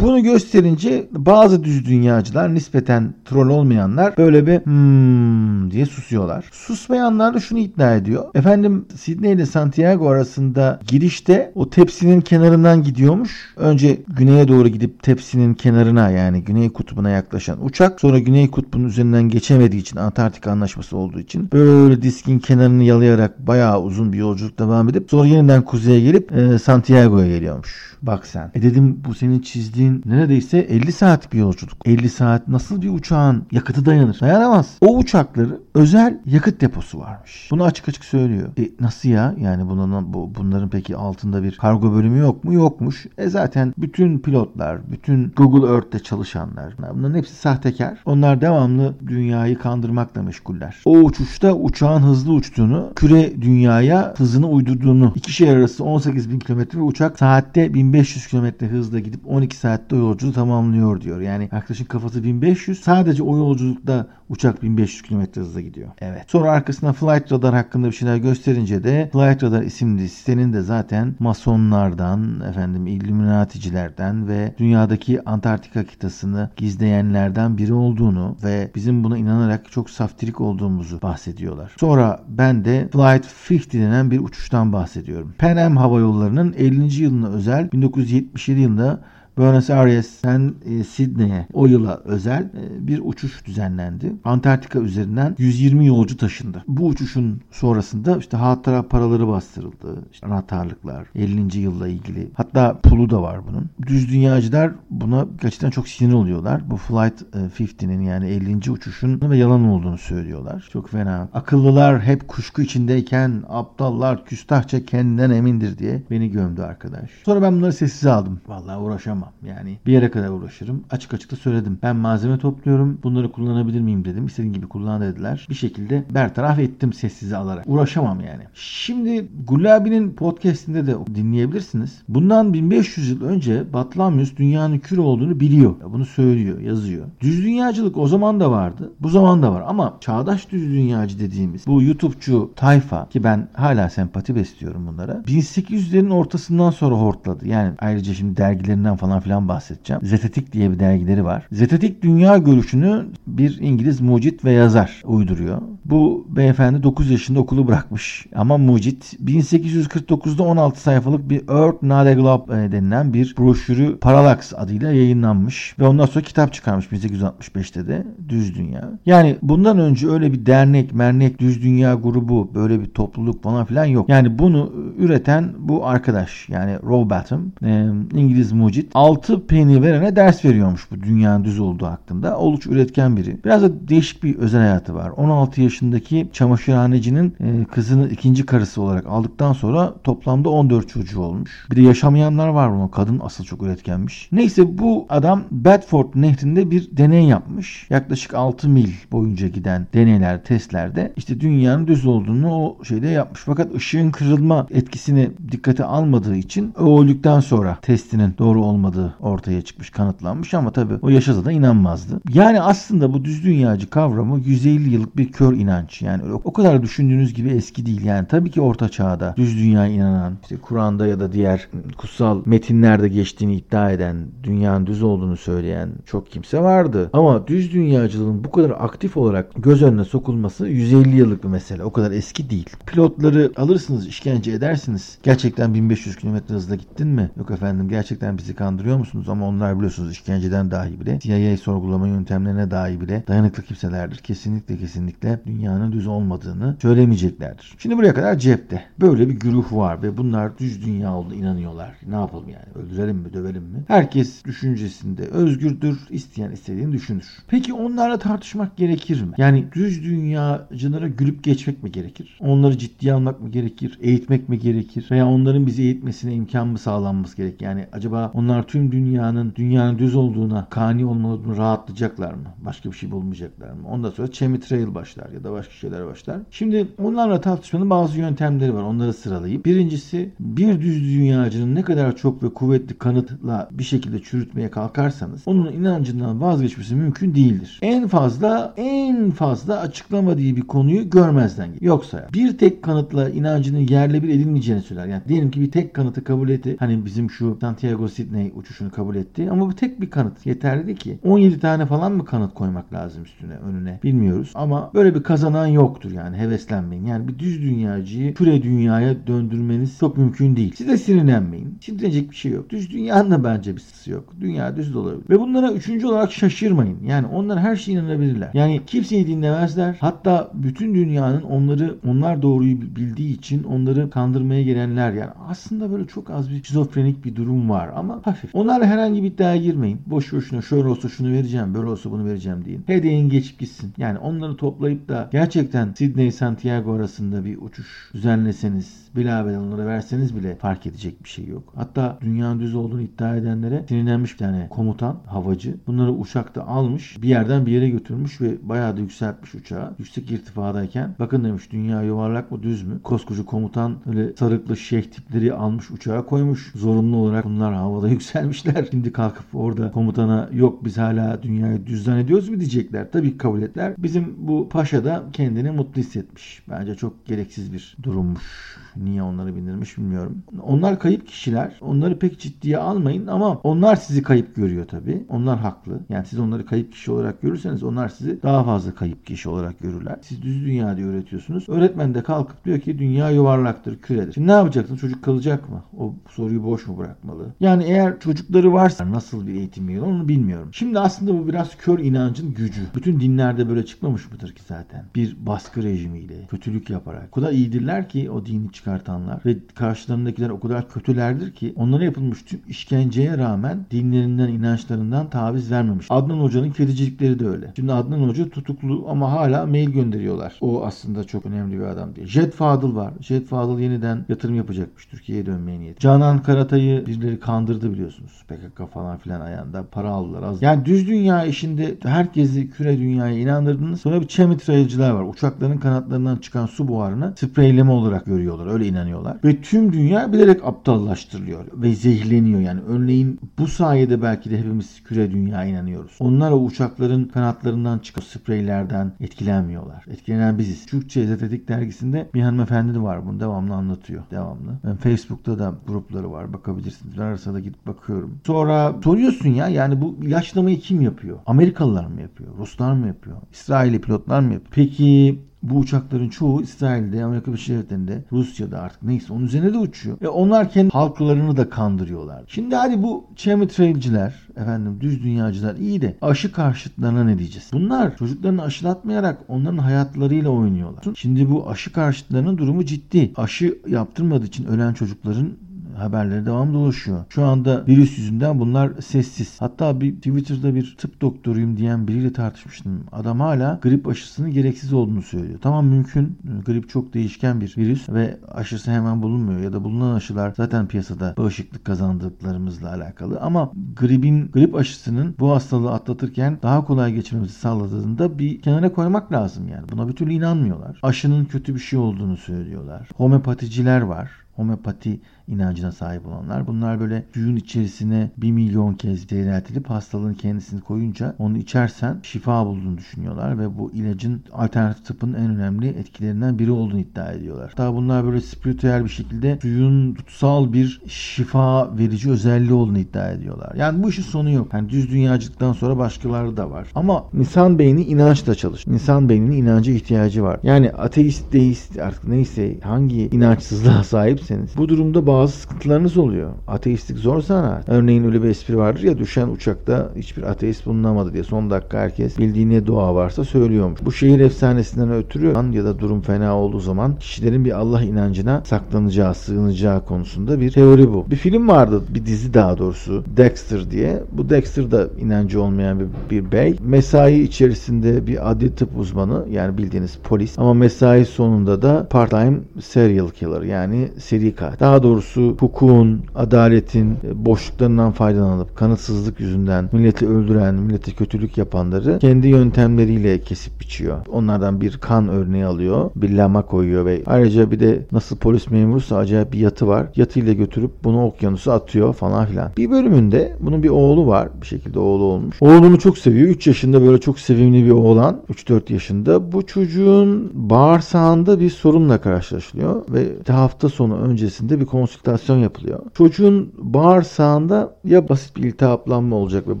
bunu 0.00 0.22
gösterince 0.22 1.08
bazı 1.12 1.64
düz 1.64 1.86
dünyacılar 1.86 2.54
nispeten 2.54 3.14
troll 3.24 3.48
olmayanlar 3.48 4.16
böyle 4.16 4.46
bir 4.46 4.58
hmm 4.58 5.70
diye 5.70 5.86
susuyorlar. 5.86 6.44
Susmayanlar 6.52 7.34
da 7.34 7.40
şunu 7.40 7.58
iddia 7.58 7.94
ediyor. 7.94 8.24
Efendim 8.34 8.84
Sydney 8.96 9.32
ile 9.32 9.46
Santiago 9.46 10.08
arasında 10.08 10.80
girişte 10.86 11.52
o 11.54 11.70
tepsinin 11.70 12.20
kenarından 12.20 12.82
gidiyormuş. 12.82 13.54
Önce 13.56 13.98
güneye 14.16 14.48
doğru 14.48 14.68
gidip 14.68 15.02
tepsinin 15.02 15.54
kenarına 15.54 16.10
yani 16.10 16.44
güney 16.44 16.70
kutbuna 16.70 17.10
yaklaşan 17.10 17.64
uçak 17.64 18.00
sonra 18.00 18.18
güney 18.18 18.50
kutbunun 18.50 18.88
üzerinden 18.88 19.28
geçemediği 19.28 19.82
için 19.82 19.96
Antarktika 19.96 20.50
anlaşması 20.50 20.96
olduğu 20.96 21.20
için 21.20 21.52
böyle 21.52 22.02
diskin 22.02 22.38
kenarını 22.38 22.82
yalayarak 22.82 23.46
bayağı 23.46 23.82
uzun 23.82 24.12
bir 24.12 24.18
yolculuk 24.18 24.58
devam 24.58 24.88
edip 24.88 25.10
sonra 25.10 25.26
yeniden 25.26 25.62
kuzeye 25.62 26.00
gelip 26.00 26.32
e, 26.32 26.58
Santiago'ya 26.58 27.26
geliyormuş. 27.26 27.98
Bak 28.02 28.26
sen. 28.26 28.50
E 28.54 28.62
dedim 28.62 29.00
bu 29.04 29.14
senin 29.14 29.40
çizdiğin 29.40 29.87
neredeyse 30.04 30.58
50 30.58 30.92
saat 30.92 31.32
bir 31.32 31.38
yolculuk. 31.38 31.76
50 31.84 32.08
saat 32.08 32.48
nasıl 32.48 32.82
bir 32.82 32.90
uçağın 32.90 33.46
yakıtı 33.52 33.86
dayanır? 33.86 34.20
Dayanamaz. 34.20 34.76
O 34.80 34.96
uçakları 34.96 35.60
özel 35.74 36.20
yakıt 36.26 36.60
deposu 36.60 36.98
varmış. 36.98 37.48
Bunu 37.50 37.64
açık 37.64 37.88
açık 37.88 38.04
söylüyor. 38.04 38.48
E 38.58 38.70
nasıl 38.80 39.08
ya? 39.08 39.34
Yani 39.38 39.68
bunun, 39.68 40.12
bu, 40.14 40.34
bunların 40.34 40.68
peki 40.68 40.96
altında 40.96 41.42
bir 41.42 41.56
kargo 41.56 41.92
bölümü 41.92 42.18
yok 42.18 42.44
mu? 42.44 42.54
Yokmuş. 42.54 43.06
E 43.18 43.28
zaten 43.28 43.74
bütün 43.78 44.18
pilotlar, 44.18 44.90
bütün 44.90 45.32
Google 45.36 45.72
Earth'te 45.72 45.98
çalışanlar 45.98 46.74
bunların 46.98 47.14
hepsi 47.14 47.34
sahtekar. 47.34 47.98
Onlar 48.04 48.40
devamlı 48.40 48.94
dünyayı 49.06 49.58
kandırmakla 49.58 50.22
meşguller. 50.22 50.76
O 50.84 50.98
uçuşta 50.98 51.52
uçağın 51.52 52.02
hızlı 52.02 52.32
uçtuğunu, 52.32 52.92
küre 52.96 53.42
dünyaya 53.42 54.14
hızını 54.16 54.48
uydurduğunu, 54.48 55.12
iki 55.16 55.32
şehir 55.32 55.56
arası 55.56 55.84
18 55.84 56.30
bin 56.30 56.38
kilometre 56.38 56.80
uçak 56.80 57.18
saatte 57.18 57.74
1500 57.74 58.26
kilometre 58.26 58.66
hızla 58.66 58.98
gidip 58.98 59.20
12 59.26 59.56
saatte 59.78 59.96
o 59.96 59.98
yolculuğu 59.98 60.32
tamamlıyor 60.32 61.00
diyor. 61.00 61.20
Yani 61.20 61.48
yaklaşık 61.52 61.88
kafası 61.88 62.24
1500. 62.24 62.80
Sadece 62.80 63.22
o 63.22 63.36
yolculukta 63.36 64.06
uçak 64.28 64.62
1500 64.62 65.02
kilometre 65.02 65.40
hızla 65.40 65.60
gidiyor. 65.60 65.88
Evet. 66.00 66.24
Sonra 66.28 66.50
arkasına 66.50 66.92
Flight 66.92 67.32
Radar 67.32 67.54
hakkında 67.54 67.86
bir 67.86 67.92
şeyler 67.92 68.16
gösterince 68.16 68.84
de 68.84 69.10
Flight 69.12 69.42
Radar 69.42 69.62
isimli 69.62 70.08
sitenin 70.08 70.52
de 70.52 70.62
zaten 70.62 71.14
masonlardan, 71.18 72.40
efendim 72.50 72.86
illüminaticilerden 72.86 74.28
ve 74.28 74.54
dünyadaki 74.58 75.28
Antarktika 75.28 75.86
kıtasını 75.86 76.50
gizleyenlerden 76.56 77.58
biri 77.58 77.74
olduğunu 77.74 78.36
ve 78.44 78.70
bizim 78.74 79.04
buna 79.04 79.18
inanarak 79.18 79.72
çok 79.72 79.90
saftirik 79.90 80.40
olduğumuzu 80.40 81.02
bahsediyorlar. 81.02 81.72
Sonra 81.80 82.20
ben 82.28 82.64
de 82.64 82.88
Flight 82.92 83.26
50 83.50 83.82
denen 83.82 84.10
bir 84.10 84.20
uçuştan 84.20 84.72
bahsediyorum. 84.72 85.34
Pan 85.38 85.56
Am 85.56 85.76
Hava 85.76 86.00
Yolları'nın 86.00 86.52
50. 86.52 87.02
yılına 87.02 87.28
özel 87.28 87.72
1977 87.72 88.60
yılında 88.60 89.00
Buenos 89.38 89.70
Aires'ten 89.70 90.54
e, 90.64 90.84
Sydney'e 90.84 91.46
o 91.52 91.66
yıla 91.66 92.00
özel 92.04 92.42
e, 92.42 92.86
bir 92.86 93.00
uçuş 93.04 93.46
düzenlendi. 93.46 94.12
Antarktika 94.24 94.78
üzerinden 94.78 95.34
120 95.38 95.86
yolcu 95.86 96.16
taşındı. 96.16 96.64
Bu 96.68 96.86
uçuşun 96.86 97.40
sonrasında 97.50 98.16
işte 98.16 98.36
hatıra 98.36 98.88
paraları 98.88 99.28
bastırıldı. 99.28 100.04
İşte 100.12 100.26
anahtarlıklar, 100.26 101.06
50. 101.14 101.58
yılla 101.58 101.88
ilgili. 101.88 102.30
Hatta 102.34 102.78
pulu 102.82 103.10
da 103.10 103.22
var 103.22 103.40
bunun. 103.48 103.70
Düz 103.86 104.08
dünyacılar 104.12 104.72
buna 104.90 105.26
gerçekten 105.42 105.70
çok 105.70 105.88
sinir 105.88 106.12
oluyorlar. 106.12 106.70
Bu 106.70 106.76
Flight 106.76 107.22
50'nin 107.32 108.00
yani 108.00 108.26
50. 108.26 108.70
uçuşun 108.70 109.20
ve 109.30 109.36
yalan 109.36 109.68
olduğunu 109.68 109.98
söylüyorlar. 109.98 110.68
Çok 110.72 110.90
fena. 110.90 111.28
Akıllılar 111.34 112.02
hep 112.02 112.28
kuşku 112.28 112.62
içindeyken 112.62 113.42
aptallar 113.48 114.24
küstahça 114.24 114.84
kendinden 114.84 115.30
emindir 115.30 115.78
diye 115.78 116.02
beni 116.10 116.30
gömdü 116.30 116.62
arkadaş. 116.62 117.10
Sonra 117.24 117.42
ben 117.42 117.56
bunları 117.56 117.72
sessize 117.72 118.10
aldım. 118.10 118.40
Vallahi 118.48 118.78
uğraşamam. 118.78 119.27
Yani 119.46 119.78
bir 119.86 119.92
yere 119.92 120.10
kadar 120.10 120.30
uğraşırım. 120.30 120.84
Açık 120.90 121.14
açık 121.14 121.32
da 121.32 121.36
söyledim. 121.36 121.78
Ben 121.82 121.96
malzeme 121.96 122.38
topluyorum. 122.38 122.98
Bunları 123.02 123.32
kullanabilir 123.32 123.80
miyim 123.80 124.04
dedim. 124.04 124.26
İstediğin 124.26 124.52
gibi 124.52 124.66
kullan 124.66 125.00
dediler. 125.00 125.46
Bir 125.50 125.54
şekilde 125.54 126.04
bertaraf 126.14 126.58
ettim 126.58 126.92
sessize 126.92 127.36
alarak. 127.36 127.64
Uğraşamam 127.68 128.20
yani. 128.20 128.42
Şimdi 128.54 129.28
Gullabi'nin 129.46 130.10
podcastinde 130.10 130.86
de 130.86 130.94
dinleyebilirsiniz. 131.14 132.02
Bundan 132.08 132.52
1500 132.52 133.10
yıl 133.10 133.22
önce 133.24 133.72
Batlamyus 133.72 134.36
dünyanın 134.36 134.78
kür 134.78 134.98
olduğunu 134.98 135.40
biliyor. 135.40 135.74
Bunu 135.92 136.04
söylüyor, 136.04 136.60
yazıyor. 136.60 137.06
Düz 137.20 137.44
dünyacılık 137.44 137.96
o 137.96 138.08
zaman 138.08 138.40
da 138.40 138.50
vardı. 138.50 138.92
Bu 139.00 139.08
zaman 139.08 139.42
da 139.42 139.52
var. 139.52 139.62
Ama 139.66 139.96
çağdaş 140.00 140.50
düz 140.50 140.62
dünyacı 140.62 141.18
dediğimiz 141.18 141.66
bu 141.66 141.82
YouTube'cu 141.82 142.52
tayfa 142.56 143.08
ki 143.08 143.24
ben 143.24 143.48
hala 143.52 143.90
sempati 143.90 144.34
besliyorum 144.34 144.86
bunlara. 144.86 145.12
1800'lerin 145.12 146.10
ortasından 146.10 146.70
sonra 146.70 146.94
hortladı. 146.94 147.48
Yani 147.48 147.74
ayrıca 147.78 148.14
şimdi 148.14 148.36
dergilerinden 148.36 148.96
falan 148.96 149.07
filan 149.20 149.48
bahsedeceğim. 149.48 150.02
Zetetik 150.02 150.52
diye 150.52 150.70
bir 150.70 150.78
dergileri 150.78 151.24
var. 151.24 151.46
Zetetik 151.52 152.02
dünya 152.02 152.38
görüşünü 152.38 153.06
bir 153.26 153.58
İngiliz 153.60 154.00
mucit 154.00 154.44
ve 154.44 154.52
yazar 154.52 155.02
uyduruyor. 155.04 155.62
Bu 155.84 156.26
beyefendi 156.30 156.82
9 156.82 157.10
yaşında 157.10 157.40
okulu 157.40 157.68
bırakmış. 157.68 158.26
Ama 158.34 158.58
mucit 158.58 159.14
1849'da 159.24 160.42
16 160.42 160.80
sayfalık 160.80 161.30
bir 161.30 161.48
Earth 161.48 161.82
Not 161.82 162.06
a 162.06 162.12
Globe 162.12 162.64
e, 162.64 162.72
denilen 162.72 163.14
bir 163.14 163.34
broşürü 163.38 163.98
Parallax 163.98 164.52
adıyla 164.56 164.92
yayınlanmış. 164.92 165.74
Ve 165.78 165.86
ondan 165.86 166.06
sonra 166.06 166.24
kitap 166.24 166.52
çıkarmış 166.52 166.86
1865'te 166.86 167.88
de 167.88 168.06
Düz 168.28 168.54
Dünya. 168.54 168.90
Yani 169.06 169.36
bundan 169.42 169.78
önce 169.78 170.08
öyle 170.08 170.32
bir 170.32 170.46
dernek, 170.46 170.94
mernek, 170.94 171.38
Düz 171.38 171.62
Dünya 171.62 171.94
grubu, 171.94 172.50
böyle 172.54 172.80
bir 172.80 172.86
topluluk 172.86 173.42
falan 173.42 173.64
filan 173.64 173.84
yok. 173.84 174.08
Yani 174.08 174.38
bunu 174.38 174.72
üreten 174.98 175.52
bu 175.58 175.86
arkadaş 175.86 176.48
yani 176.48 176.76
Rowbatham 176.82 177.42
e, 177.64 177.86
İngiliz 178.14 178.52
mucit 178.52 178.90
6 178.98 179.46
penny 179.46 179.82
verene 179.82 180.16
ders 180.16 180.44
veriyormuş 180.44 180.90
bu 180.90 181.02
dünyanın 181.02 181.44
düz 181.44 181.60
olduğu 181.60 181.86
hakkında. 181.86 182.38
Oldukça 182.38 182.70
üretken 182.70 183.16
biri. 183.16 183.44
Biraz 183.44 183.62
da 183.62 183.88
değişik 183.88 184.22
bir 184.22 184.36
özel 184.36 184.60
hayatı 184.60 184.94
var. 184.94 185.10
16 185.10 185.60
yaşındaki 185.60 186.28
çamaşırhanecinin 186.32 187.34
e, 187.40 187.64
kızını 187.64 188.08
ikinci 188.08 188.46
karısı 188.46 188.82
olarak 188.82 189.06
aldıktan 189.06 189.52
sonra 189.52 189.94
toplamda 190.04 190.50
14 190.50 190.88
çocuğu 190.88 191.20
olmuş. 191.20 191.66
Bir 191.70 191.76
de 191.76 191.82
yaşamayanlar 191.82 192.48
var 192.48 192.72
bunun. 192.72 192.88
Kadın 192.88 193.20
asıl 193.24 193.44
çok 193.44 193.62
üretkenmiş. 193.62 194.28
Neyse 194.32 194.78
bu 194.78 195.06
adam 195.08 195.44
Bedford 195.50 196.06
nehrinde 196.14 196.70
bir 196.70 196.96
deney 196.96 197.24
yapmış. 197.24 197.86
Yaklaşık 197.90 198.34
6 198.34 198.68
mil 198.68 198.90
boyunca 199.12 199.48
giden 199.48 199.86
deneyler, 199.94 200.44
testlerde 200.44 201.12
işte 201.16 201.40
dünyanın 201.40 201.86
düz 201.86 202.06
olduğunu 202.06 202.54
o 202.54 202.84
şeyde 202.84 203.08
yapmış. 203.08 203.40
Fakat 203.40 203.74
ışığın 203.74 204.10
kırılma 204.10 204.66
etkisini 204.70 205.30
dikkate 205.52 205.84
almadığı 205.84 206.36
için 206.36 206.74
o 206.80 207.02
öldükten 207.02 207.40
sonra 207.40 207.78
testinin 207.82 208.34
doğru 208.38 208.64
olmadığı 208.88 209.14
ortaya 209.20 209.62
çıkmış, 209.62 209.90
kanıtlanmış 209.90 210.54
ama 210.54 210.70
tabii 210.70 210.94
o 211.02 211.08
yaşasa 211.08 211.44
da 211.44 211.52
inanmazdı. 211.52 212.20
Yani 212.32 212.60
aslında 212.60 213.12
bu 213.12 213.24
düz 213.24 213.44
dünyacı 213.44 213.90
kavramı 213.90 214.40
150 214.40 214.90
yıllık 214.90 215.16
bir 215.16 215.32
kör 215.32 215.52
inanç. 215.52 216.02
Yani 216.02 216.22
o 216.44 216.52
kadar 216.52 216.82
düşündüğünüz 216.82 217.34
gibi 217.34 217.48
eski 217.48 217.86
değil. 217.86 218.04
Yani 218.04 218.26
tabii 218.28 218.50
ki 218.50 218.60
orta 218.60 218.88
çağda 218.88 219.34
düz 219.36 219.58
dünyaya 219.58 219.92
inanan, 219.92 220.32
işte 220.42 220.56
Kur'an'da 220.56 221.06
ya 221.06 221.20
da 221.20 221.32
diğer 221.32 221.68
kutsal 221.96 222.42
metinlerde 222.46 223.08
geçtiğini 223.08 223.56
iddia 223.56 223.90
eden, 223.90 224.16
dünyanın 224.42 224.86
düz 224.86 225.02
olduğunu 225.02 225.36
söyleyen 225.36 225.90
çok 226.06 226.30
kimse 226.30 226.60
vardı. 226.60 227.10
Ama 227.12 227.46
düz 227.46 227.72
dünyacılığın 227.72 228.44
bu 228.44 228.50
kadar 228.50 228.70
aktif 228.70 229.16
olarak 229.16 229.50
göz 229.56 229.82
önüne 229.82 230.04
sokulması 230.04 230.66
150 230.66 231.16
yıllık 231.16 231.44
bir 231.44 231.48
mesele. 231.48 231.84
O 231.84 231.92
kadar 231.92 232.10
eski 232.10 232.50
değil. 232.50 232.70
Pilotları 232.86 233.52
alırsınız, 233.56 234.06
işkence 234.06 234.52
edersiniz. 234.52 235.18
Gerçekten 235.22 235.74
1500 235.74 236.16
km 236.16 236.36
hızla 236.48 236.74
gittin 236.74 237.08
mi? 237.08 237.30
Yok 237.36 237.50
efendim 237.50 237.88
gerçekten 237.88 238.38
bizi 238.38 238.54
kandırıyor 238.78 238.98
musunuz? 238.98 239.28
Ama 239.28 239.48
onlar 239.48 239.76
biliyorsunuz 239.76 240.12
işkenceden 240.12 240.70
dahi 240.70 241.00
bile, 241.00 241.18
CIA 241.20 241.56
sorgulama 241.56 242.08
yöntemlerine 242.08 242.70
dahi 242.70 243.00
bile 243.00 243.24
dayanıklı 243.28 243.62
kimselerdir. 243.62 244.16
Kesinlikle 244.16 244.78
kesinlikle 244.78 245.40
dünyanın 245.46 245.92
düz 245.92 246.06
olmadığını 246.06 246.76
söylemeyeceklerdir. 246.82 247.74
Şimdi 247.78 247.96
buraya 247.96 248.14
kadar 248.14 248.38
cepte. 248.38 248.84
Böyle 249.00 249.28
bir 249.28 249.34
güruh 249.34 249.72
var 249.72 250.02
ve 250.02 250.16
bunlar 250.16 250.58
düz 250.58 250.86
dünya 250.86 251.14
olduğuna 251.14 251.34
inanıyorlar. 251.34 251.90
Ne 252.08 252.14
yapalım 252.14 252.48
yani? 252.48 252.86
Öldürelim 252.86 253.16
mi, 253.16 253.32
dövelim 253.32 253.62
mi? 253.62 253.84
Herkes 253.88 254.44
düşüncesinde 254.44 255.22
özgürdür. 255.22 255.98
İsteyen 256.10 256.50
istediğini 256.50 256.92
düşünür. 256.92 257.26
Peki 257.48 257.72
onlarla 257.72 258.18
tartışmak 258.18 258.76
gerekir 258.76 259.22
mi? 259.22 259.34
Yani 259.38 259.64
düz 259.74 260.04
dünyacılara 260.04 261.08
gülüp 261.08 261.44
geçmek 261.44 261.82
mi 261.82 261.92
gerekir? 261.92 262.38
Onları 262.40 262.78
ciddiye 262.78 263.12
almak 263.12 263.40
mı 263.40 263.48
gerekir? 263.48 263.98
Eğitmek 264.02 264.48
mi 264.48 264.58
gerekir? 264.58 265.06
Veya 265.10 265.26
onların 265.26 265.66
bizi 265.66 265.82
eğitmesine 265.82 266.34
imkan 266.34 266.68
mı 266.68 266.78
sağlanması 266.78 267.36
gerek? 267.36 267.62
Yani 267.62 267.86
acaba 267.92 268.30
onlar 268.34 268.67
tüm 268.68 268.92
dünyanın 268.92 269.52
dünyanın 269.56 269.98
düz 269.98 270.14
olduğuna 270.14 270.66
kani 270.70 271.06
olmalarını 271.06 271.56
rahatlayacaklar 271.56 272.32
mı? 272.32 272.44
Başka 272.64 272.90
bir 272.90 272.96
şey 272.96 273.10
bulmayacaklar 273.10 273.70
mı? 273.70 273.88
Ondan 273.88 274.10
sonra 274.10 274.30
chemitrail 274.30 274.94
başlar 274.94 275.30
ya 275.30 275.44
da 275.44 275.52
başka 275.52 275.72
şeyler 275.72 276.06
başlar. 276.06 276.38
Şimdi 276.50 276.88
onlarla 277.02 277.40
tartışmanın 277.40 277.90
bazı 277.90 278.18
yöntemleri 278.18 278.74
var. 278.74 278.82
Onları 278.82 279.12
sıralayıp 279.12 279.66
birincisi 279.66 280.32
bir 280.40 280.80
düz 280.80 281.02
dünyacının 281.02 281.74
ne 281.74 281.82
kadar 281.82 282.16
çok 282.16 282.42
ve 282.42 282.48
kuvvetli 282.54 282.98
kanıtla 282.98 283.68
bir 283.72 283.84
şekilde 283.84 284.22
çürütmeye 284.22 284.70
kalkarsanız 284.70 285.42
onun 285.46 285.72
inancından 285.72 286.40
vazgeçmesi 286.40 286.94
mümkün 286.94 287.34
değildir. 287.34 287.78
En 287.82 288.08
fazla 288.08 288.74
en 288.76 289.30
fazla 289.30 289.80
açıklamadığı 289.80 290.38
bir 290.38 290.60
konuyu 290.60 291.10
görmezden 291.10 291.68
gelir. 291.68 291.82
Yoksa 291.82 292.28
bir 292.34 292.58
tek 292.58 292.82
kanıtla 292.82 293.30
inancının 293.30 293.78
yerle 293.78 294.22
bir 294.22 294.28
edilmeyeceğini 294.28 294.82
söyler. 294.82 295.06
Yani 295.06 295.22
diyelim 295.28 295.50
ki 295.50 295.60
bir 295.60 295.70
tek 295.70 295.94
kanıtı 295.94 296.24
kabul 296.24 296.48
etti. 296.48 296.76
Hani 296.78 297.04
bizim 297.04 297.30
şu 297.30 297.58
Santiago 297.60 298.08
Sydney 298.08 298.52
uçuşunu 298.58 298.90
kabul 298.90 299.16
etti. 299.16 299.48
Ama 299.50 299.66
bu 299.66 299.74
tek 299.74 300.00
bir 300.00 300.10
kanıt. 300.10 300.46
Yeterli 300.46 300.94
ki. 300.94 301.18
17 301.24 301.60
tane 301.60 301.86
falan 301.86 302.12
mı 302.12 302.24
kanıt 302.24 302.54
koymak 302.54 302.92
lazım 302.92 303.22
üstüne 303.22 303.54
önüne 303.54 304.00
bilmiyoruz. 304.02 304.52
Ama 304.54 304.90
böyle 304.94 305.14
bir 305.14 305.22
kazanan 305.22 305.66
yoktur 305.66 306.10
yani 306.10 306.36
heveslenmeyin. 306.36 307.06
Yani 307.06 307.28
bir 307.28 307.38
düz 307.38 307.62
dünyacıyı 307.62 308.34
küre 308.34 308.62
dünyaya 308.62 309.26
döndürmeniz 309.26 309.98
çok 309.98 310.18
mümkün 310.18 310.56
değil. 310.56 310.74
Siz 310.76 310.88
de 310.88 310.96
sinirlenmeyin. 310.96 311.78
Sinirlenecek 311.80 312.30
bir 312.30 312.36
şey 312.36 312.52
yok. 312.52 312.70
Düz 312.70 312.90
dünyanın 312.90 313.30
da 313.30 313.44
bence 313.44 313.76
bir 313.76 313.80
sısı 313.80 314.10
yok. 314.10 314.32
Dünya 314.40 314.76
düz 314.76 314.96
olabilir. 314.96 315.30
Ve 315.30 315.40
bunlara 315.40 315.72
üçüncü 315.72 316.06
olarak 316.06 316.32
şaşırmayın. 316.32 316.98
Yani 317.04 317.26
onlar 317.26 317.60
her 317.60 317.76
şeye 317.76 317.92
inanabilirler. 317.92 318.50
Yani 318.54 318.80
kimseyi 318.86 319.26
dinlemezler. 319.26 319.96
Hatta 320.00 320.50
bütün 320.54 320.94
dünyanın 320.94 321.42
onları 321.42 321.98
onlar 322.06 322.42
doğruyu 322.42 322.80
bildiği 322.80 323.34
için 323.38 323.64
onları 323.64 324.10
kandırmaya 324.10 324.62
gelenler 324.62 325.12
yani 325.12 325.30
aslında 325.48 325.90
böyle 325.90 326.06
çok 326.06 326.30
az 326.30 326.50
bir 326.50 326.62
şizofrenik 326.62 327.24
bir 327.24 327.36
durum 327.36 327.70
var 327.70 327.90
ama 327.96 328.20
hafif. 328.24 328.47
Onlarla 328.52 328.86
herhangi 328.86 329.22
bir 329.22 329.28
iddiaya 329.28 329.56
girmeyin. 329.56 330.00
Boş 330.06 330.32
boşuna 330.32 330.62
şöyle 330.62 330.88
olsa 330.88 331.08
şunu 331.08 331.32
vereceğim, 331.32 331.74
böyle 331.74 331.86
olsa 331.86 332.10
bunu 332.10 332.24
vereceğim 332.24 332.64
deyin. 332.64 332.84
Hedeyin 332.86 333.28
geçip 333.28 333.58
gitsin. 333.58 333.92
Yani 333.96 334.18
onları 334.18 334.56
toplayıp 334.56 335.08
da 335.08 335.28
gerçekten 335.32 335.92
Sydney 335.92 336.32
Santiago 336.32 336.92
arasında 336.92 337.44
bir 337.44 337.58
uçuş 337.62 338.10
düzenleseniz, 338.14 339.08
bilabeden 339.16 339.58
onlara 339.58 339.86
verseniz 339.86 340.36
bile 340.36 340.56
fark 340.56 340.86
edecek 340.86 341.24
bir 341.24 341.28
şey 341.28 341.46
yok. 341.46 341.72
Hatta 341.76 342.18
dünyanın 342.20 342.60
düz 342.60 342.74
olduğunu 342.74 343.02
iddia 343.02 343.36
edenlere 343.36 343.84
sinirlenmiş 343.88 344.32
bir 344.32 344.38
tane 344.38 344.68
komutan, 344.70 345.16
havacı. 345.26 345.74
Bunları 345.86 346.12
uçakta 346.12 346.66
almış, 346.66 347.22
bir 347.22 347.28
yerden 347.28 347.66
bir 347.66 347.72
yere 347.72 347.88
götürmüş 347.88 348.40
ve 348.40 348.68
bayağı 348.68 348.96
da 348.96 349.00
yükseltmiş 349.00 349.54
uçağı. 349.54 349.94
Yüksek 349.98 350.30
irtifadayken 350.30 351.14
bakın 351.18 351.44
demiş 351.44 351.72
dünya 351.72 352.02
yuvarlak 352.02 352.50
mı 352.50 352.62
düz 352.62 352.82
mü? 352.82 353.02
Koskoca 353.02 353.44
komutan 353.44 353.96
öyle 354.06 354.32
sarıklı 354.36 354.76
şeyh 354.76 355.02
tipleri 355.02 355.52
almış 355.54 355.90
uçağa 355.90 356.26
koymuş. 356.26 356.72
Zorunlu 356.74 357.16
olarak 357.16 357.44
bunlar 357.44 357.74
havada 357.74 358.08
yükselmişler. 358.42 358.88
Şimdi 358.90 359.12
kalkıp 359.12 359.44
orada 359.54 359.90
komutana 359.90 360.48
yok 360.52 360.84
biz 360.84 360.98
hala 360.98 361.42
dünyayı 361.42 361.86
düz 361.86 362.04
zannediyoruz 362.04 362.48
mu 362.48 362.60
diyecekler. 362.60 363.12
Tabii 363.12 363.38
kabul 363.38 363.62
etler. 363.62 363.94
Bizim 363.98 364.34
bu 364.38 364.68
paşa 364.68 365.04
da 365.04 365.24
kendini 365.32 365.70
mutlu 365.70 366.00
hissetmiş. 366.00 366.62
Bence 366.68 366.94
çok 366.94 367.26
gereksiz 367.26 367.72
bir 367.72 367.96
durummuş. 368.02 368.78
Niye 368.96 369.22
onları 369.22 369.56
bindirmiş 369.56 369.98
bilmiyorum. 369.98 370.42
Onlar 370.62 370.98
kayıp 370.98 371.26
kişiler. 371.26 371.76
Onları 371.80 372.18
pek 372.18 372.40
ciddiye 372.40 372.78
almayın 372.78 373.26
ama 373.26 373.60
onlar 373.62 373.96
sizi 373.96 374.22
kayıp 374.22 374.56
görüyor 374.56 374.88
tabii. 374.88 375.26
Onlar 375.28 375.58
haklı. 375.58 376.00
Yani 376.08 376.26
siz 376.26 376.38
onları 376.38 376.66
kayıp 376.66 376.92
kişi 376.92 377.12
olarak 377.12 377.42
görürseniz 377.42 377.82
onlar 377.82 378.08
sizi 378.08 378.42
daha 378.42 378.64
fazla 378.64 378.94
kayıp 378.94 379.26
kişi 379.26 379.48
olarak 379.48 379.80
görürler. 379.80 380.16
Siz 380.22 380.42
düz 380.42 380.66
dünyada 380.66 381.00
öğretiyorsunuz. 381.00 381.68
Öğretmen 381.68 382.14
de 382.14 382.22
kalkıp 382.22 382.64
diyor 382.64 382.80
ki 382.80 382.98
dünya 382.98 383.30
yuvarlaktır, 383.30 383.98
küredir. 383.98 384.32
Şimdi 384.32 384.46
ne 384.48 384.52
yapacaksın? 384.52 384.96
Çocuk 384.96 385.24
kalacak 385.24 385.68
mı? 385.68 385.82
O 385.98 386.14
soruyu 386.30 386.64
boş 386.64 386.86
mu 386.86 386.98
bırakmalı? 386.98 387.46
Yani 387.60 387.84
eğer 387.84 388.20
çocukları 388.28 388.72
varsa 388.72 389.12
nasıl 389.12 389.46
bir 389.46 389.54
eğitim 389.54 389.88
veriyor 389.88 390.06
onu 390.06 390.28
bilmiyorum. 390.28 390.68
Şimdi 390.72 390.98
aslında 390.98 391.38
bu 391.38 391.48
biraz 391.48 391.76
kör 391.76 391.98
inancın 391.98 392.54
gücü. 392.54 392.80
Bütün 392.94 393.20
dinlerde 393.20 393.68
böyle 393.68 393.86
çıkmamış 393.86 394.30
mıdır 394.32 394.52
ki 394.52 394.62
zaten? 394.68 395.04
Bir 395.14 395.36
baskı 395.46 395.82
rejimiyle, 395.82 396.46
kötülük 396.50 396.90
yaparak. 396.90 397.28
O 397.30 397.34
kadar 397.34 397.52
iyidirler 397.52 398.08
ki 398.08 398.30
o 398.30 398.46
dini 398.46 398.72
çıkartanlar 398.72 399.40
ve 399.46 399.56
karşılarındakiler 399.74 400.50
o 400.50 400.60
kadar 400.60 400.88
kötülerdir 400.88 401.52
ki 401.52 401.72
onlara 401.76 402.04
yapılmış 402.04 402.42
tüm 402.42 402.60
işkenceye 402.68 403.38
rağmen 403.38 403.86
dinlerinden, 403.90 404.48
inançlarından 404.48 405.30
taviz 405.30 405.70
vermemiş. 405.70 406.06
Adnan 406.10 406.40
Hoca'nın 406.40 406.70
kedicilikleri 406.70 407.38
de 407.38 407.48
öyle. 407.48 407.72
Şimdi 407.76 407.92
Adnan 407.92 408.28
Hoca 408.28 408.48
tutuklu 408.48 409.06
ama 409.08 409.32
hala 409.32 409.66
mail 409.66 409.90
gönderiyorlar. 409.90 410.58
O 410.60 410.84
aslında 410.84 411.24
çok 411.24 411.46
önemli 411.46 411.78
bir 411.78 411.84
adam 411.84 412.16
değil. 412.16 412.28
Jet 412.28 412.54
Fadıl 412.54 412.96
var. 412.96 413.12
Jet 413.20 413.46
Fadıl 413.46 413.78
yeniden 413.78 414.24
yatırım 414.28 414.54
yapacakmış 414.54 415.06
Türkiye'ye 415.06 415.46
dönmeye 415.46 415.80
niyeti. 415.80 416.00
Canan 416.00 416.42
Karatay'ı 416.42 417.06
birileri 417.06 417.40
kandırdı 417.40 417.92
biliyorsunuz. 417.92 418.07
PKK 418.48 418.92
falan 418.92 419.18
filan 419.18 419.40
ayağında 419.40 419.84
para 419.92 420.10
aldılar. 420.10 420.42
Az. 420.42 420.62
Yani 420.62 420.84
düz 420.84 421.08
dünya 421.08 421.44
işinde 421.44 421.98
herkesi 422.02 422.70
küre 422.70 422.98
dünyaya 422.98 423.38
inandırdınız. 423.38 424.00
Sonra 424.00 424.20
bir 424.20 424.26
chemitrailciler 424.26 425.10
var. 425.10 425.22
Uçakların 425.22 425.78
kanatlarından 425.78 426.36
çıkan 426.36 426.66
su 426.66 426.88
buharını 426.88 427.34
spreyleme 427.36 427.90
olarak 427.90 428.26
görüyorlar. 428.26 428.72
Öyle 428.72 428.86
inanıyorlar. 428.86 429.36
Ve 429.44 429.60
tüm 429.60 429.92
dünya 429.92 430.32
bilerek 430.32 430.64
aptallaştırılıyor 430.64 431.64
ve 431.72 431.94
zehirleniyor. 431.94 432.60
Yani 432.60 432.80
örneğin 432.88 433.40
bu 433.58 433.66
sayede 433.66 434.22
belki 434.22 434.50
de 434.50 434.58
hepimiz 434.58 435.02
küre 435.04 435.30
dünya 435.30 435.64
inanıyoruz. 435.64 436.16
Onlar 436.20 436.50
o 436.50 436.56
uçakların 436.56 437.24
kanatlarından 437.24 437.98
çıkan 437.98 438.22
spreylerden 438.22 439.12
etkilenmiyorlar. 439.20 440.04
Etkilenen 440.10 440.58
biziz. 440.58 440.86
Türkçe 440.86 441.20
Ezoterik 441.20 441.68
dergisinde 441.68 442.28
bir 442.34 442.42
hanımefendi 442.42 442.94
de 442.94 443.02
var 443.02 443.26
bunu 443.26 443.40
devamlı 443.40 443.74
anlatıyor. 443.74 444.22
Devamlı. 444.30 444.78
Ben 444.84 444.96
Facebook'ta 444.96 445.58
da 445.58 445.74
grupları 445.86 446.32
var 446.32 446.52
bakabilirsiniz. 446.52 447.18
Ben 447.18 447.22
arasında 447.22 447.54
da 447.54 447.60
gidip 447.60 447.86
bakıyorum. 447.98 448.40
Sonra 448.46 448.94
soruyorsun 449.04 449.48
ya 449.48 449.68
yani 449.68 450.00
bu 450.00 450.16
ilaçlamayı 450.22 450.80
kim 450.80 451.00
yapıyor? 451.00 451.38
Amerikalılar 451.46 452.06
mı 452.06 452.20
yapıyor? 452.20 452.50
Ruslar 452.58 452.92
mı 452.92 453.06
yapıyor? 453.06 453.36
İsrailli 453.52 454.00
pilotlar 454.00 454.40
mı 454.40 454.52
yapıyor? 454.52 454.72
Peki 454.74 455.38
bu 455.62 455.78
uçakların 455.78 456.28
çoğu 456.28 456.62
İsrail'de, 456.62 457.24
Amerika 457.24 457.46
Birleşik 457.46 457.68
Devletleri'nde, 457.68 458.24
Rusya'da 458.32 458.80
artık 458.80 459.02
neyse 459.02 459.32
onun 459.32 459.44
üzerine 459.44 459.72
de 459.72 459.78
uçuyor. 459.78 460.20
Ve 460.22 460.28
onlar 460.28 460.70
kendi 460.70 460.90
halklarını 460.90 461.56
da 461.56 461.70
kandırıyorlar. 461.70 462.44
Şimdi 462.48 462.76
hadi 462.76 463.02
bu 463.02 463.26
chemtrailciler, 463.36 464.34
efendim 464.56 464.96
düz 465.00 465.22
dünyacılar 465.22 465.76
iyi 465.76 466.02
de 466.02 466.16
aşı 466.22 466.52
karşıtlarına 466.52 467.24
ne 467.24 467.38
diyeceğiz? 467.38 467.70
Bunlar 467.72 468.16
çocuklarını 468.16 468.62
aşılatmayarak 468.62 469.38
onların 469.48 469.78
hayatlarıyla 469.78 470.50
oynuyorlar. 470.50 471.04
Şimdi 471.14 471.50
bu 471.50 471.70
aşı 471.70 471.92
karşıtlarının 471.92 472.58
durumu 472.58 472.84
ciddi. 472.84 473.32
Aşı 473.36 473.78
yaptırmadığı 473.88 474.46
için 474.46 474.64
ölen 474.64 474.92
çocukların 474.92 475.50
haberleri 475.96 476.46
devam 476.46 476.74
dolaşıyor. 476.74 477.24
Şu 477.28 477.44
anda 477.44 477.86
virüs 477.86 478.18
yüzünden 478.18 478.60
bunlar 478.60 478.90
sessiz. 479.00 479.60
Hatta 479.60 480.00
bir 480.00 480.16
Twitter'da 480.16 480.74
bir 480.74 480.96
tıp 480.98 481.20
doktoruyum 481.20 481.76
diyen 481.76 482.08
biriyle 482.08 482.32
tartışmıştım. 482.32 483.04
Adam 483.12 483.40
hala 483.40 483.78
grip 483.82 484.08
aşısının 484.08 484.50
gereksiz 484.50 484.92
olduğunu 484.92 485.22
söylüyor. 485.22 485.58
Tamam 485.62 485.86
mümkün. 485.86 486.38
Grip 486.66 486.88
çok 486.88 487.14
değişken 487.14 487.60
bir 487.60 487.74
virüs 487.76 488.08
ve 488.08 488.38
aşısı 488.52 488.90
hemen 488.90 489.22
bulunmuyor 489.22 489.60
ya 489.60 489.72
da 489.72 489.84
bulunan 489.84 490.14
aşılar 490.14 490.52
zaten 490.56 490.86
piyasada 490.86 491.34
bağışıklık 491.36 491.84
kazandıklarımızla 491.84 492.92
alakalı 492.92 493.40
ama 493.40 493.72
gripin 493.96 494.50
grip 494.52 494.74
aşısının 494.74 495.34
bu 495.38 495.50
hastalığı 495.50 495.92
atlatırken 495.92 496.58
daha 496.62 496.84
kolay 496.84 497.14
geçirmemizi 497.14 497.54
sağladığında 497.54 498.38
bir 498.38 498.62
kenara 498.62 498.92
koymak 498.92 499.32
lazım 499.32 499.68
yani. 499.68 499.88
Buna 499.92 500.08
bir 500.08 500.12
türlü 500.12 500.32
inanmıyorlar. 500.32 501.00
Aşının 501.02 501.44
kötü 501.44 501.74
bir 501.74 501.80
şey 501.80 501.98
olduğunu 501.98 502.36
söylüyorlar. 502.36 503.08
Homeopaticiler 503.16 504.00
var 504.00 504.30
homeopati 504.58 505.20
inancına 505.48 505.92
sahip 505.92 506.26
olanlar. 506.26 506.66
Bunlar 506.66 507.00
böyle 507.00 507.24
suyun 507.34 507.56
içerisine 507.56 508.30
bir 508.36 508.52
milyon 508.52 508.94
kez 508.94 509.28
seyreltilip 509.28 509.90
hastalığın 509.90 510.34
kendisini 510.34 510.80
koyunca 510.80 511.34
onu 511.38 511.58
içersen 511.58 512.20
şifa 512.22 512.66
bulduğunu 512.66 512.98
düşünüyorlar 512.98 513.58
ve 513.58 513.78
bu 513.78 513.92
ilacın 513.92 514.42
alternatif 514.52 515.04
tıpın 515.04 515.34
en 515.34 515.50
önemli 515.50 515.88
etkilerinden 515.88 516.58
biri 516.58 516.70
olduğunu 516.70 516.98
iddia 516.98 517.32
ediyorlar. 517.32 517.68
Hatta 517.68 517.94
bunlar 517.94 518.24
böyle 518.24 518.40
spiritüel 518.40 519.04
bir 519.04 519.08
şekilde 519.10 519.58
suyun 519.62 520.14
kutsal 520.14 520.72
bir 520.72 521.00
şifa 521.08 521.98
verici 521.98 522.30
özelliği 522.30 522.72
olduğunu 522.72 522.98
iddia 522.98 523.30
ediyorlar. 523.30 523.74
Yani 523.74 524.02
bu 524.02 524.08
işin 524.08 524.22
sonu 524.22 524.50
yok. 524.50 524.68
Yani 524.72 524.88
düz 524.88 525.10
dünyacılıktan 525.10 525.72
sonra 525.72 525.98
başkaları 525.98 526.56
da 526.56 526.70
var. 526.70 526.88
Ama 526.94 527.24
insan 527.38 527.78
beyni 527.78 528.02
inançla 528.02 528.54
çalış. 528.54 528.86
İnsan 528.86 529.28
beyninin 529.28 529.56
inanca 529.56 529.92
ihtiyacı 529.92 530.42
var. 530.42 530.60
Yani 530.62 530.90
ateist, 530.90 531.52
deist 531.52 531.98
artık 531.98 532.28
neyse 532.28 532.80
hangi 532.82 533.26
inançsızlığa 533.26 534.04
sahipseniz 534.04 534.76
bu 534.76 534.88
durumda 534.88 535.26
bazı 535.26 535.37
bazı 535.38 535.52
sıkıntılarınız 535.52 536.16
oluyor. 536.16 536.50
Ateistlik 536.68 537.18
zor 537.18 537.42
sanat. 537.42 537.88
Örneğin 537.88 538.24
öyle 538.24 538.42
bir 538.42 538.48
espri 538.48 538.76
vardır 538.76 539.02
ya 539.02 539.18
düşen 539.18 539.48
uçakta 539.48 540.10
hiçbir 540.16 540.42
ateist 540.42 540.86
bulunamadı 540.86 541.32
diye 541.32 541.44
son 541.44 541.70
dakika 541.70 541.98
herkes 541.98 542.38
bildiği 542.38 542.70
ne 542.70 542.86
dua 542.86 543.14
varsa 543.14 543.44
söylüyormuş. 543.44 544.00
Bu 544.04 544.12
şehir 544.12 544.40
efsanesinden 544.40 545.12
ötürü 545.12 545.48
ya 545.72 545.84
da 545.84 545.98
durum 545.98 546.20
fena 546.20 546.56
olduğu 546.58 546.80
zaman 546.80 547.16
kişilerin 547.16 547.64
bir 547.64 547.78
Allah 547.78 548.02
inancına 548.02 548.62
saklanacağı, 548.64 549.34
sığınacağı 549.34 550.04
konusunda 550.04 550.60
bir 550.60 550.70
teori 550.70 551.12
bu. 551.12 551.30
Bir 551.30 551.36
film 551.36 551.68
vardı, 551.68 552.02
bir 552.08 552.26
dizi 552.26 552.54
daha 552.54 552.78
doğrusu 552.78 553.24
Dexter 553.36 553.90
diye. 553.90 554.22
Bu 554.32 554.50
Dexter 554.50 554.90
da 554.90 555.08
inancı 555.20 555.62
olmayan 555.62 556.00
bir, 556.00 556.06
bir 556.30 556.52
bey. 556.52 556.76
Mesai 556.80 557.42
içerisinde 557.42 558.26
bir 558.26 558.50
adli 558.50 558.74
tıp 558.74 558.98
uzmanı 558.98 559.46
yani 559.50 559.78
bildiğiniz 559.78 560.18
polis 560.24 560.58
ama 560.58 560.74
mesai 560.74 561.24
sonunda 561.24 561.82
da 561.82 562.06
part-time 562.10 562.58
serial 562.80 563.28
killer 563.28 563.62
yani 563.62 564.08
seri 564.18 564.54
katil. 564.54 564.80
Daha 564.80 565.02
doğrusu 565.02 565.27
doğrusu 565.36 565.56
hukukun, 565.60 566.22
adaletin 566.34 567.10
e, 567.10 567.46
boşluklarından 567.46 568.12
faydalanıp 568.12 568.76
kanıtsızlık 568.76 569.40
yüzünden 569.40 569.88
milleti 569.92 570.28
öldüren, 570.28 570.74
millete 570.74 571.12
kötülük 571.12 571.58
yapanları 571.58 572.18
kendi 572.18 572.48
yöntemleriyle 572.48 573.40
kesip 573.40 573.80
biçiyor. 573.80 574.18
Onlardan 574.32 574.80
bir 574.80 574.98
kan 574.98 575.28
örneği 575.28 575.64
alıyor, 575.64 576.10
bir 576.16 576.36
lama 576.36 576.62
koyuyor 576.62 577.06
ve 577.06 577.22
ayrıca 577.26 577.70
bir 577.70 577.80
de 577.80 578.06
nasıl 578.12 578.36
polis 578.36 578.70
memuruysa 578.70 579.16
acayip 579.16 579.52
bir 579.52 579.58
yatı 579.58 579.88
var. 579.88 580.06
Yatıyla 580.16 580.52
götürüp 580.52 580.90
bunu 581.04 581.26
okyanusa 581.26 581.72
atıyor 581.72 582.14
falan 582.14 582.46
filan. 582.46 582.70
Bir 582.76 582.90
bölümünde 582.90 583.56
bunun 583.60 583.82
bir 583.82 583.88
oğlu 583.88 584.26
var. 584.26 584.48
Bir 584.60 584.66
şekilde 584.66 584.98
oğlu 584.98 585.24
olmuş. 585.24 585.56
Oğlunu 585.60 585.98
çok 585.98 586.18
seviyor. 586.18 586.48
3 586.48 586.66
yaşında 586.66 587.02
böyle 587.02 587.20
çok 587.20 587.38
sevimli 587.38 587.84
bir 587.84 587.90
oğlan. 587.90 588.40
3-4 588.50 588.92
yaşında. 588.92 589.52
Bu 589.52 589.66
çocuğun 589.66 590.50
bağırsağında 590.54 591.60
bir 591.60 591.70
sorunla 591.70 592.20
karşılaşılıyor 592.20 593.02
ve 593.10 593.52
hafta 593.52 593.88
sonu 593.88 594.18
öncesinde 594.18 594.80
bir 594.80 594.86
konsül 594.86 595.17
konsültasyon 595.18 595.58
yapılıyor. 595.58 596.00
Çocuğun 596.14 596.72
bağırsağında 596.78 597.94
ya 598.04 598.28
basit 598.28 598.56
bir 598.56 598.62
iltihaplanma 598.62 599.36
olacak 599.36 599.68
ve 599.68 599.80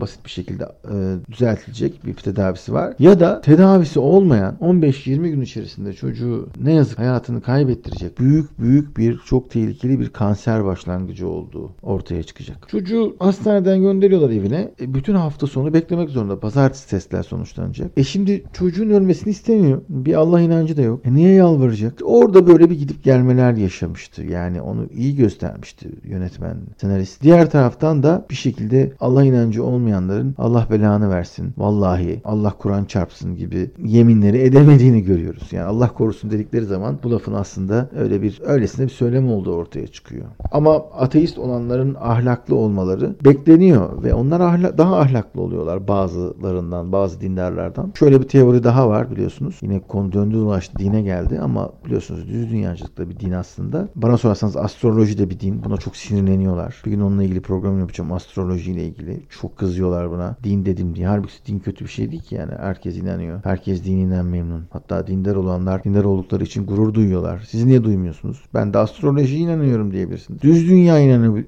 basit 0.00 0.24
bir 0.24 0.30
şekilde 0.30 0.64
e, 0.64 1.16
düzeltilecek 1.32 2.06
bir 2.06 2.14
tedavisi 2.14 2.72
var. 2.72 2.94
Ya 2.98 3.20
da 3.20 3.40
tedavisi 3.40 4.00
olmayan 4.00 4.56
15-20 4.60 5.28
gün 5.28 5.40
içerisinde 5.40 5.92
çocuğu 5.92 6.48
ne 6.62 6.74
yazık 6.74 6.98
hayatını 6.98 7.42
kaybettirecek 7.42 8.18
büyük 8.18 8.58
büyük 8.58 8.96
bir 8.96 9.18
çok 9.26 9.50
tehlikeli 9.50 10.00
bir 10.00 10.08
kanser 10.08 10.64
başlangıcı 10.64 11.28
olduğu 11.28 11.70
ortaya 11.82 12.22
çıkacak. 12.22 12.68
Çocuğu 12.68 13.16
hastaneden 13.18 13.82
gönderiyorlar 13.82 14.30
evine. 14.30 14.70
E, 14.80 14.94
bütün 14.94 15.14
hafta 15.14 15.46
sonu 15.46 15.74
beklemek 15.74 16.10
zorunda. 16.10 16.40
Pazartesi 16.40 16.90
testler 16.90 17.22
sonuçlanacak. 17.22 17.90
E 17.96 18.04
şimdi 18.04 18.44
çocuğun 18.52 18.90
ölmesini 18.90 19.30
istemiyor. 19.30 19.82
Bir 19.88 20.14
Allah 20.14 20.40
inancı 20.40 20.76
da 20.76 20.82
yok. 20.82 21.06
E 21.06 21.14
niye 21.14 21.34
yalvaracak? 21.34 21.98
Orada 22.04 22.46
böyle 22.46 22.70
bir 22.70 22.78
gidip 22.78 23.04
gelmeler 23.04 23.52
yaşamıştı. 23.52 24.22
Yani 24.22 24.62
onu 24.62 24.86
iyi 24.94 25.16
gö 25.16 25.27
göstermişti 25.28 25.88
yönetmen, 26.04 26.56
senarist. 26.80 27.22
Diğer 27.22 27.50
taraftan 27.50 28.02
da 28.02 28.26
bir 28.30 28.34
şekilde 28.34 28.92
Allah 29.00 29.24
inancı 29.24 29.64
olmayanların 29.64 30.34
Allah 30.38 30.66
belanı 30.70 31.10
versin, 31.10 31.54
vallahi 31.58 32.20
Allah 32.24 32.54
Kur'an 32.58 32.84
çarpsın 32.84 33.36
gibi 33.36 33.70
yeminleri 33.84 34.38
edemediğini 34.38 35.02
görüyoruz. 35.02 35.52
Yani 35.52 35.64
Allah 35.64 35.88
korusun 35.88 36.30
dedikleri 36.30 36.64
zaman 36.64 36.98
bu 37.02 37.10
lafın 37.10 37.32
aslında 37.32 37.90
öyle 37.96 38.22
bir 38.22 38.40
öylesine 38.44 38.86
bir 38.86 38.90
söylem 38.90 39.30
olduğu 39.30 39.54
ortaya 39.54 39.86
çıkıyor. 39.86 40.24
Ama 40.52 40.76
ateist 40.76 41.38
olanların 41.38 41.96
ahlaklı 42.00 42.54
olmaları 42.54 43.16
bekleniyor 43.24 44.02
ve 44.02 44.14
onlar 44.14 44.40
ahla, 44.40 44.78
daha 44.78 44.98
ahlaklı 44.98 45.40
oluyorlar 45.40 45.88
bazılarından, 45.88 46.92
bazı 46.92 47.20
dindarlardan. 47.20 47.92
Şöyle 47.98 48.20
bir 48.20 48.28
teori 48.28 48.64
daha 48.64 48.88
var 48.88 49.10
biliyorsunuz. 49.10 49.58
Yine 49.62 49.80
konu 49.80 50.12
döndü 50.12 50.34
dolaştı 50.34 50.78
dine 50.78 51.02
geldi 51.02 51.40
ama 51.42 51.70
biliyorsunuz 51.84 52.28
düz 52.28 52.50
dünyacılıkta 52.50 53.10
bir 53.10 53.20
din 53.20 53.32
aslında. 53.32 53.88
Bana 53.94 54.16
sorarsanız 54.18 54.56
astroloji 54.56 55.07
de 55.18 55.30
bir 55.30 55.40
din. 55.40 55.64
Buna 55.64 55.76
çok 55.76 55.96
sinirleniyorlar. 55.96 56.82
Bir 56.86 56.90
gün 56.90 57.00
onunla 57.00 57.22
ilgili 57.22 57.40
program 57.40 57.78
yapacağım. 57.78 58.12
Astroloji 58.12 58.72
ile 58.72 58.86
ilgili. 58.86 59.20
Çok 59.40 59.56
kızıyorlar 59.56 60.10
buna. 60.10 60.36
Din 60.44 60.66
dedim 60.66 60.96
diye. 60.96 61.06
Halbuki 61.06 61.46
din 61.46 61.58
kötü 61.58 61.84
bir 61.84 61.90
şey 61.90 62.10
değil 62.10 62.22
ki 62.22 62.34
yani. 62.34 62.52
Herkes 62.60 62.96
inanıyor. 62.98 63.40
Herkes 63.44 63.84
dininden 63.84 64.26
memnun. 64.26 64.64
Hatta 64.70 65.06
dindar 65.06 65.36
olanlar 65.36 65.84
dindar 65.84 66.04
oldukları 66.04 66.44
için 66.44 66.66
gurur 66.66 66.94
duyuyorlar. 66.94 67.46
Siz 67.48 67.64
niye 67.64 67.84
duymuyorsunuz? 67.84 68.42
Ben 68.54 68.74
de 68.74 68.78
astrolojiye 68.78 69.40
inanıyorum 69.40 69.92
diyebilirsiniz. 69.92 70.42
Düz 70.42 70.68
dünya 70.68 70.98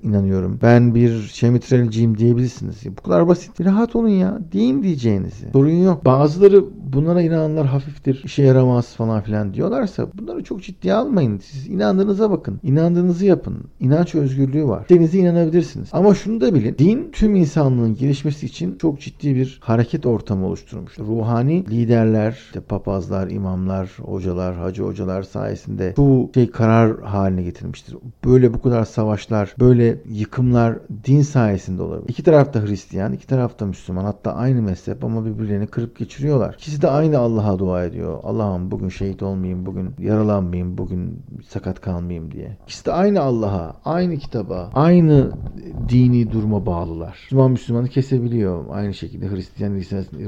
inanıyorum. 0.02 0.58
Ben 0.62 0.94
bir 0.94 1.22
şemitrelciyim 1.22 2.18
diyebilirsiniz. 2.18 2.76
Bu 2.98 3.02
kadar 3.02 3.28
basit. 3.28 3.60
Rahat 3.60 3.96
olun 3.96 4.08
ya. 4.08 4.38
Din 4.52 4.82
diyeceğinizi. 4.82 5.46
Sorun 5.52 5.70
yok. 5.70 6.04
Bazıları 6.04 6.64
bunlara 6.92 7.22
inananlar 7.22 7.66
hafiftir, 7.66 8.22
işe 8.24 8.42
yaramaz 8.42 8.94
falan 8.94 9.20
filan 9.20 9.54
diyorlarsa 9.54 10.06
bunları 10.14 10.44
çok 10.44 10.62
ciddiye 10.62 10.94
almayın. 10.94 11.38
Siz 11.38 11.68
inandığınıza 11.68 12.30
bakın. 12.30 12.60
İnandığınızı 12.62 13.26
yapın. 13.26 13.49
İnanç 13.80 14.14
özgürlüğü 14.14 14.68
var. 14.68 14.88
Denize 14.88 15.18
inanabilirsiniz. 15.18 15.88
Ama 15.92 16.14
şunu 16.14 16.40
da 16.40 16.54
bilin. 16.54 16.78
Din 16.78 17.10
tüm 17.12 17.34
insanlığın 17.34 17.94
gelişmesi 17.94 18.46
için 18.46 18.78
çok 18.78 19.00
ciddi 19.00 19.34
bir 19.34 19.58
hareket 19.62 20.06
ortamı 20.06 20.46
oluşturmuş. 20.46 20.98
Ruhani 20.98 21.66
liderler, 21.70 22.32
işte 22.32 22.60
papazlar, 22.60 23.30
imamlar, 23.30 23.90
hocalar, 24.02 24.54
hacı 24.54 24.82
hocalar 24.82 25.22
sayesinde 25.22 25.94
bu 25.96 26.30
şey 26.34 26.50
karar 26.50 27.00
haline 27.00 27.42
getirmiştir. 27.42 27.96
Böyle 28.24 28.54
bu 28.54 28.62
kadar 28.62 28.84
savaşlar, 28.84 29.54
böyle 29.60 29.98
yıkımlar 30.08 30.78
din 31.04 31.22
sayesinde 31.22 31.82
olabilir. 31.82 32.08
İki 32.08 32.22
tarafta 32.22 32.62
Hristiyan, 32.62 33.12
iki 33.12 33.26
tarafta 33.26 33.66
Müslüman. 33.66 34.04
Hatta 34.04 34.34
aynı 34.34 34.62
mezhep 34.62 35.04
ama 35.04 35.26
birbirlerini 35.26 35.66
kırıp 35.66 35.98
geçiriyorlar. 35.98 36.54
İkisi 36.54 36.82
de 36.82 36.88
aynı 36.88 37.18
Allah'a 37.18 37.58
dua 37.58 37.84
ediyor. 37.84 38.18
Allah'ım 38.22 38.70
bugün 38.70 38.88
şehit 38.88 39.22
olmayayım, 39.22 39.66
bugün 39.66 39.90
yaralanmayayım, 39.98 40.78
bugün 40.78 41.22
sakat 41.48 41.80
kalmayayım 41.80 42.30
diye. 42.30 42.56
İkisi 42.66 42.86
de 42.86 42.92
aynı 42.92 43.20
Allah'a, 43.40 43.76
aynı 43.84 44.16
kitaba, 44.16 44.70
aynı 44.74 45.32
dini 45.88 46.32
duruma 46.32 46.66
bağlılar. 46.66 47.18
Müslüman 47.22 47.50
Müslümanı 47.50 47.88
kesebiliyor. 47.88 48.64
Aynı 48.70 48.94
şekilde 48.94 49.30
Hristiyan 49.30 49.70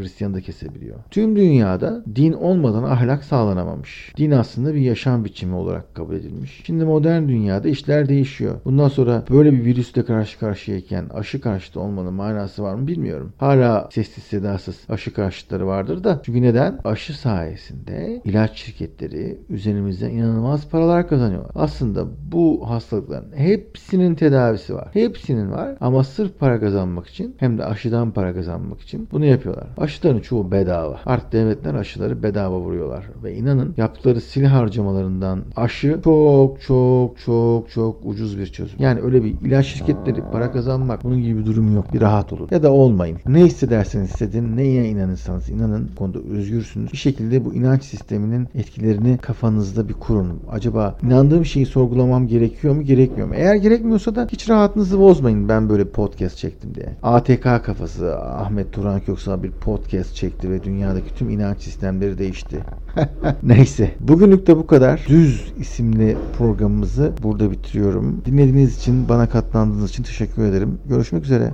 Hristiyan 0.00 0.34
da 0.34 0.40
kesebiliyor. 0.40 0.98
Tüm 1.10 1.36
dünyada 1.36 2.04
din 2.16 2.32
olmadan 2.32 2.82
ahlak 2.82 3.24
sağlanamamış. 3.24 4.12
Din 4.16 4.30
aslında 4.30 4.74
bir 4.74 4.80
yaşam 4.80 5.24
biçimi 5.24 5.54
olarak 5.54 5.94
kabul 5.94 6.14
edilmiş. 6.14 6.62
Şimdi 6.64 6.84
modern 6.84 7.28
dünyada 7.28 7.68
işler 7.68 8.08
değişiyor. 8.08 8.60
Bundan 8.64 8.88
sonra 8.88 9.24
böyle 9.30 9.52
bir 9.52 9.64
virüsle 9.64 10.04
karşı 10.04 10.38
karşıyayken 10.38 11.08
aşı 11.14 11.40
karşıtı 11.40 11.80
olmanın 11.80 12.14
manası 12.14 12.62
var 12.62 12.74
mı 12.74 12.86
bilmiyorum. 12.86 13.32
Hala 13.38 13.88
sessiz 13.92 14.24
sedasız 14.24 14.76
aşı 14.88 15.14
karşıtları 15.14 15.66
vardır 15.66 16.04
da. 16.04 16.20
Çünkü 16.24 16.42
neden? 16.42 16.78
Aşı 16.84 17.18
sayesinde 17.18 18.22
ilaç 18.24 18.56
şirketleri 18.58 19.38
üzerimizde 19.48 20.10
inanılmaz 20.10 20.68
paralar 20.68 21.08
kazanıyorlar. 21.08 21.50
Aslında 21.54 22.06
bu 22.32 22.70
hastalıkların 23.02 23.36
hepsinin 23.36 24.14
tedavisi 24.14 24.74
var. 24.74 24.88
Hepsinin 24.92 25.50
var 25.50 25.76
ama 25.80 26.04
sırf 26.04 26.38
para 26.38 26.60
kazanmak 26.60 27.06
için 27.06 27.34
hem 27.38 27.58
de 27.58 27.64
aşıdan 27.64 28.10
para 28.10 28.34
kazanmak 28.34 28.80
için 28.80 29.08
bunu 29.12 29.24
yapıyorlar. 29.24 29.66
Aşıların 29.76 30.20
çoğu 30.20 30.50
bedava. 30.50 31.00
Artık 31.06 31.32
devletler 31.32 31.74
aşıları 31.74 32.22
bedava 32.22 32.60
vuruyorlar. 32.60 33.04
Ve 33.24 33.34
inanın 33.34 33.74
yaptıkları 33.76 34.20
silah 34.20 34.52
harcamalarından 34.52 35.42
aşı 35.56 36.00
çok 36.04 36.60
çok 36.60 37.18
çok 37.18 37.70
çok 37.70 37.96
ucuz 38.04 38.38
bir 38.38 38.46
çözüm. 38.46 38.78
Yani 38.78 39.00
öyle 39.00 39.24
bir 39.24 39.34
ilaç 39.40 39.66
şirketleri 39.66 40.22
para 40.32 40.52
kazanmak 40.52 41.04
bunun 41.04 41.22
gibi 41.22 41.40
bir 41.40 41.46
durum 41.46 41.74
yok. 41.74 41.92
Bir 41.94 42.00
rahat 42.00 42.32
olun. 42.32 42.48
Ya 42.50 42.62
da 42.62 42.72
olmayın. 42.72 43.18
Ne 43.26 43.44
hissederseniz 43.44 44.10
hissedin. 44.12 44.56
Neye 44.56 44.88
inanırsanız 44.88 45.50
inanın. 45.50 45.90
Konuda 45.96 46.18
özgürsünüz. 46.18 46.92
Bir 46.92 46.96
şekilde 46.96 47.44
bu 47.44 47.54
inanç 47.54 47.82
sisteminin 47.82 48.48
etkilerini 48.54 49.18
kafanızda 49.18 49.88
bir 49.88 49.94
kurun. 49.94 50.40
Acaba 50.50 50.98
inandığım 51.02 51.44
şeyi 51.44 51.66
sorgulamam 51.66 52.28
gerekiyor 52.28 52.74
mu 52.74 52.82
gerekmiyor 52.96 53.28
mu? 53.28 53.34
Eğer 53.34 53.54
gerekmiyorsa 53.54 54.14
da 54.14 54.28
hiç 54.32 54.48
rahatınızı 54.48 54.98
bozmayın 54.98 55.48
ben 55.48 55.68
böyle 55.68 55.84
podcast 55.84 56.36
çektim 56.36 56.74
diye. 56.74 56.88
ATK 57.02 57.42
kafası 57.42 58.16
Ahmet 58.18 58.72
Turan 58.72 59.00
Köksal 59.00 59.42
bir 59.42 59.50
podcast 59.50 60.14
çekti 60.14 60.50
ve 60.50 60.64
dünyadaki 60.64 61.14
tüm 61.14 61.30
inanç 61.30 61.62
sistemleri 61.62 62.18
değişti. 62.18 62.64
Neyse. 63.42 63.90
Bugünlük 64.00 64.46
de 64.46 64.56
bu 64.56 64.66
kadar. 64.66 65.06
Düz 65.08 65.52
isimli 65.58 66.16
programımızı 66.38 67.12
burada 67.22 67.50
bitiriyorum. 67.50 68.22
Dinlediğiniz 68.24 68.78
için, 68.78 69.08
bana 69.08 69.28
katlandığınız 69.28 69.90
için 69.90 70.02
teşekkür 70.02 70.42
ederim. 70.44 70.78
Görüşmek 70.88 71.24
üzere. 71.24 71.50